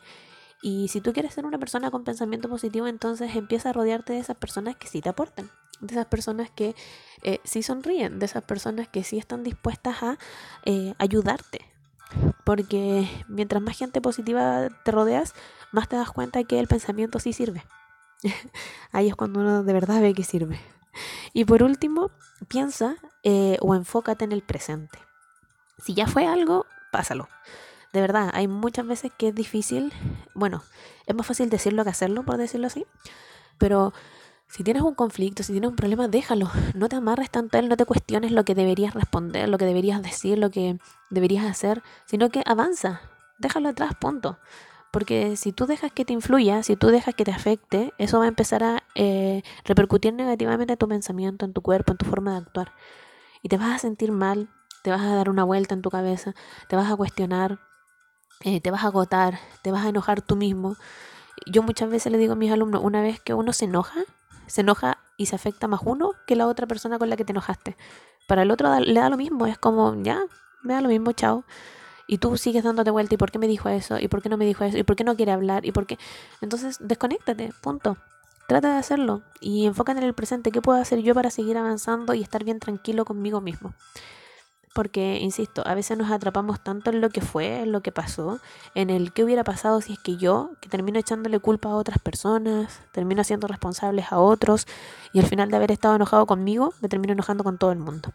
Y 0.63 0.87
si 0.87 1.01
tú 1.01 1.13
quieres 1.13 1.35
ser 1.35 1.45
una 1.45 1.59
persona 1.59 1.91
con 1.91 2.05
pensamiento 2.05 2.49
positivo, 2.49 2.87
entonces 2.87 3.35
empieza 3.35 3.71
a 3.71 3.73
rodearte 3.73 4.13
de 4.13 4.21
esas 4.21 4.37
personas 4.37 4.77
que 4.77 4.87
sí 4.87 5.01
te 5.01 5.09
aportan, 5.09 5.51
de 5.81 5.95
esas 5.95 6.07
personas 6.07 6.51
que 6.51 6.77
eh, 7.25 7.41
sí 7.43 7.65
sonríen, 7.65 8.21
de 8.21 8.27
esas 8.27 8.45
personas 8.45 8.87
que 8.87 9.03
sí 9.03 9.19
están 9.19 9.43
dispuestas 9.43 10.05
a 10.05 10.19
eh, 10.65 10.95
ayudarte, 10.99 11.76
porque 12.45 13.09
mientras 13.29 13.63
más 13.63 13.77
gente 13.77 14.01
positiva 14.01 14.69
te 14.85 14.91
rodeas, 14.91 15.35
más 15.73 15.89
te 15.89 15.97
das 15.97 16.11
cuenta 16.11 16.45
que 16.45 16.59
el 16.59 16.69
pensamiento 16.69 17.19
sí 17.19 17.33
sirve. 17.33 17.65
Ahí 18.93 19.09
es 19.09 19.17
cuando 19.17 19.41
uno 19.41 19.63
de 19.63 19.73
verdad 19.73 20.01
ve 20.01 20.15
que 20.15 20.25
sirve. 20.25 20.61
Y 21.33 21.45
por 21.45 21.63
último, 21.63 22.11
piensa 22.49 22.97
eh, 23.23 23.59
o 23.61 23.75
enfócate 23.75 24.25
en 24.25 24.33
el 24.33 24.43
presente. 24.43 24.99
Si 25.79 25.95
ya 25.95 26.07
fue 26.07 26.27
algo, 26.27 26.67
pásalo. 26.91 27.29
De 27.93 28.01
verdad, 28.01 28.31
hay 28.33 28.49
muchas 28.49 28.87
veces 28.87 29.13
que 29.17 29.29
es 29.29 29.35
difícil, 29.35 29.93
bueno, 30.35 30.63
es 31.07 31.15
más 31.15 31.27
fácil 31.27 31.51
decirlo 31.51 31.85
que 31.85 31.91
hacerlo, 31.91 32.25
por 32.25 32.37
decirlo 32.37 32.67
así, 32.67 32.87
pero 33.59 33.93
Si 34.49 34.63
tienes 34.63 34.83
un 34.83 34.95
conflicto, 34.95 35.43
si 35.43 35.53
tienes 35.53 35.71
un 35.71 35.77
problema, 35.77 36.09
déjalo. 36.09 36.51
No 36.75 36.89
te 36.89 36.97
amarres 36.97 37.31
tanto 37.31 37.57
a 37.57 37.61
él, 37.61 37.69
no 37.69 37.77
te 37.77 37.85
cuestiones 37.85 38.33
lo 38.33 38.45
que 38.45 38.55
deberías 38.55 38.95
responder, 38.95 39.49
lo 39.49 39.59
que 39.59 39.65
deberías 39.65 40.03
decir, 40.03 40.39
lo 40.39 40.51
que 40.51 40.79
deberías 41.11 41.45
hacer, 41.45 41.83
sino 42.07 42.31
que 42.31 42.43
avanza. 42.47 43.01
Déjalo 43.39 43.69
atrás, 43.71 43.95
punto. 43.99 44.39
Porque 44.91 45.37
si 45.37 45.53
tú 45.53 45.67
dejas 45.67 45.93
que 45.93 46.05
te 46.05 46.13
influya, 46.13 46.63
si 46.63 46.77
tú 46.77 46.89
dejas 46.89 47.15
que 47.15 47.25
te 47.25 47.33
afecte, 47.33 47.93
eso 47.99 48.19
va 48.19 48.25
a 48.25 48.29
empezar 48.29 48.65
a 48.65 48.83
eh, 48.95 49.43
repercutir 49.65 50.15
negativamente 50.15 50.73
en 50.73 50.79
tu 50.79 50.89
pensamiento, 50.89 51.45
en 51.45 51.53
tu 51.53 51.61
cuerpo, 51.61 51.93
en 51.93 51.99
tu 51.99 52.07
forma 52.07 52.33
de 52.33 52.39
actuar. 52.39 52.73
Y 53.43 53.49
te 53.49 53.59
vas 53.59 53.75
a 53.75 53.79
sentir 53.79 54.11
mal, 54.11 54.49
te 54.83 54.91
vas 54.91 55.03
a 55.03 55.15
dar 55.15 55.29
una 55.29 55.45
vuelta 55.45 55.75
en 55.75 55.83
tu 55.83 55.91
cabeza, 55.91 56.35
te 56.69 56.77
vas 56.77 56.91
a 56.91 56.97
cuestionar, 56.97 57.59
eh, 58.45 58.61
te 58.61 58.71
vas 58.71 58.85
a 58.85 58.87
agotar, 58.87 59.39
te 59.63 59.71
vas 59.71 59.85
a 59.85 59.89
enojar 59.89 60.23
tú 60.23 60.37
mismo. 60.37 60.77
Yo 61.45 61.63
muchas 61.63 61.91
veces 61.91 62.11
le 62.11 62.19
digo 62.19 62.33
a 62.33 62.37
mis 62.37 62.51
alumnos, 62.51 62.83
una 62.83 63.03
vez 63.03 63.21
que 63.21 63.35
uno 63.35 63.53
se 63.53 63.67
enoja, 63.67 64.01
se 64.47 64.63
enoja 64.63 64.99
y 65.17 65.27
se 65.27 65.37
afecta 65.37 65.69
más 65.69 65.81
uno 65.85 66.13
que 66.27 66.37
la 66.37 66.47
otra 66.47 66.67
persona 66.67 66.99
con 66.99 67.11
la 67.11 67.17
que 67.17 67.25
te 67.25 67.33
enojaste. 67.33 67.77
Para 68.27 68.43
el 68.43 68.51
otro 68.51 68.79
le 68.81 69.01
da 69.01 69.09
lo 69.09 69.17
mismo, 69.17 69.47
es 69.47 69.59
como, 69.59 69.95
ya, 70.03 70.23
me 70.63 70.75
da 70.75 70.81
lo 70.81 70.89
mismo, 70.89 71.13
chao. 71.13 71.45
Y 72.09 72.19
tú 72.19 72.37
sigues 72.37 72.65
dándote 72.65 72.91
vuelta, 72.91 73.15
¿y 73.15 73.19
por 73.19 73.31
qué 73.31 73.39
me 73.39 73.49
dijo 73.49 73.69
eso? 73.69 73.99
¿Y 73.99 74.09
por 74.09 74.23
qué 74.23 74.29
no 74.29 74.37
me 74.37 74.45
dijo 74.45 74.65
eso? 74.65 74.79
¿Y 74.79 74.83
por 74.85 74.97
qué 74.97 75.05
no 75.05 75.17
quiere 75.17 75.33
hablar? 75.33 75.67
¿Y 75.67 75.73
por 75.73 75.87
qué? 75.87 75.99
Entonces, 76.41 76.79
desconéctate, 76.81 77.53
punto. 77.61 77.97
Trata 78.47 78.73
de 78.73 78.79
hacerlo 78.79 79.23
y 79.41 79.67
enfócate 79.67 79.99
en 79.99 80.05
el 80.05 80.15
presente. 80.15 80.53
¿Qué 80.53 80.63
puedo 80.63 80.81
hacer 80.81 81.01
yo 81.01 81.15
para 81.15 81.31
seguir 81.31 81.59
avanzando 81.59 82.15
y 82.15 82.23
estar 82.23 82.45
bien 82.45 82.61
tranquilo 82.61 83.05
conmigo 83.05 83.41
mismo? 83.41 83.75
Porque, 84.77 85.17
insisto, 85.23 85.63
a 85.67 85.75
veces 85.75 85.97
nos 85.97 86.11
atrapamos 86.11 86.61
tanto 86.61 86.91
en 86.91 87.01
lo 87.01 87.09
que 87.09 87.23
fue, 87.23 87.63
en 87.63 87.73
lo 87.73 87.81
que 87.81 87.93
pasó, 87.93 88.41
en 88.75 88.91
el 88.91 89.15
qué 89.15 89.25
hubiera 89.25 89.43
pasado 89.43 89.81
si 89.81 89.95
es 89.95 89.99
que 89.99 90.19
yo, 90.19 90.51
que 90.61 90.69
termino 90.69 90.99
echándole 90.99 91.39
culpa 91.39 91.71
a 91.71 91.77
otras 91.77 91.99
personas, 91.99 92.83
termino 92.93 93.25
siendo 93.25 93.49
responsables 93.49 94.13
a 94.13 94.19
otros, 94.19 94.67
y 95.15 95.21
al 95.21 95.25
final 95.25 95.51
de 95.51 95.57
haber 95.57 95.73
estado 95.73 95.97
enojado 95.97 96.27
conmigo, 96.27 96.75
me 96.83 96.91
termino 96.91 97.15
enojando 97.15 97.43
con 97.43 97.57
todo 97.57 97.73
el 97.73 97.79
mundo. 97.79 98.13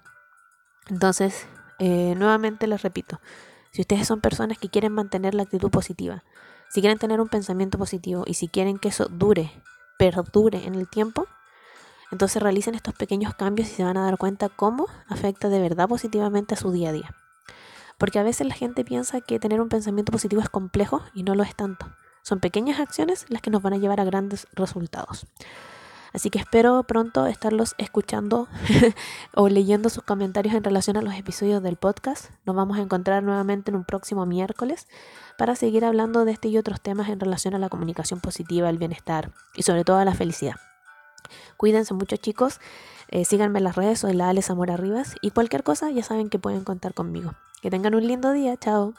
Entonces, 0.87 1.47
eh, 1.79 2.13
nuevamente 2.15 2.67
les 2.67 2.83
repito, 2.83 3.19
si 3.71 3.81
ustedes 3.81 4.05
son 4.05 4.21
personas 4.21 4.59
que 4.59 4.69
quieren 4.69 4.93
mantener 4.93 5.33
la 5.33 5.41
actitud 5.41 5.71
positiva, 5.71 6.23
si 6.69 6.81
quieren 6.81 6.99
tener 6.99 7.19
un 7.21 7.27
pensamiento 7.27 7.79
positivo 7.79 8.23
y 8.27 8.35
si 8.35 8.47
quieren 8.47 8.77
que 8.77 8.89
eso 8.89 9.07
dure, 9.07 9.51
perdure 9.97 10.67
en 10.67 10.75
el 10.75 10.87
tiempo, 10.87 11.25
entonces 12.11 12.41
realicen 12.41 12.75
estos 12.75 12.93
pequeños 12.93 13.33
cambios 13.35 13.69
y 13.69 13.71
se 13.71 13.83
van 13.83 13.97
a 13.97 14.03
dar 14.03 14.17
cuenta 14.17 14.49
cómo 14.49 14.87
afecta 15.07 15.49
de 15.49 15.59
verdad 15.59 15.87
positivamente 15.87 16.53
a 16.53 16.57
su 16.57 16.71
día 16.71 16.89
a 16.89 16.93
día. 16.93 17.15
Porque 17.97 18.19
a 18.19 18.23
veces 18.23 18.47
la 18.47 18.53
gente 18.53 18.83
piensa 18.83 19.21
que 19.21 19.39
tener 19.39 19.61
un 19.61 19.69
pensamiento 19.69 20.11
positivo 20.11 20.41
es 20.41 20.49
complejo 20.49 21.01
y 21.13 21.23
no 21.23 21.35
lo 21.35 21.43
es 21.43 21.55
tanto. 21.55 21.85
Son 22.23 22.39
pequeñas 22.39 22.79
acciones 22.79 23.25
las 23.29 23.41
que 23.41 23.49
nos 23.49 23.61
van 23.61 23.73
a 23.73 23.77
llevar 23.77 23.99
a 23.99 24.03
grandes 24.03 24.47
resultados. 24.53 25.25
Así 26.13 26.29
que 26.29 26.39
espero 26.39 26.83
pronto 26.83 27.25
estarlos 27.25 27.73
escuchando 27.77 28.47
o 29.35 29.47
leyendo 29.47 29.89
sus 29.89 30.03
comentarios 30.03 30.53
en 30.53 30.63
relación 30.63 30.97
a 30.97 31.01
los 31.01 31.13
episodios 31.13 31.63
del 31.63 31.77
podcast. 31.77 32.31
Nos 32.45 32.55
vamos 32.55 32.77
a 32.77 32.81
encontrar 32.81 33.23
nuevamente 33.23 33.71
en 33.71 33.77
un 33.77 33.85
próximo 33.85 34.25
miércoles 34.25 34.87
para 35.37 35.55
seguir 35.55 35.85
hablando 35.85 36.25
de 36.25 36.33
este 36.33 36.49
y 36.49 36.57
otros 36.57 36.81
temas 36.81 37.07
en 37.09 37.19
relación 37.19 37.55
a 37.55 37.59
la 37.59 37.69
comunicación 37.69 38.19
positiva, 38.19 38.69
el 38.69 38.77
bienestar 38.77 39.31
y 39.55 39.63
sobre 39.63 39.85
todo 39.85 39.97
a 39.97 40.05
la 40.05 40.13
felicidad. 40.13 40.55
Cuídense 41.57 41.93
mucho 41.93 42.17
chicos, 42.17 42.59
eh, 43.09 43.25
síganme 43.25 43.59
en 43.59 43.65
las 43.65 43.75
redes, 43.75 43.99
soy 43.99 44.13
la 44.13 44.29
Ale 44.29 44.41
Zamora 44.41 44.77
Rivas 44.77 45.15
y 45.21 45.31
cualquier 45.31 45.63
cosa 45.63 45.89
ya 45.91 46.03
saben 46.03 46.29
que 46.29 46.39
pueden 46.39 46.63
contar 46.63 46.93
conmigo. 46.93 47.33
Que 47.61 47.69
tengan 47.69 47.95
un 47.95 48.07
lindo 48.07 48.31
día, 48.31 48.57
chao. 48.57 48.93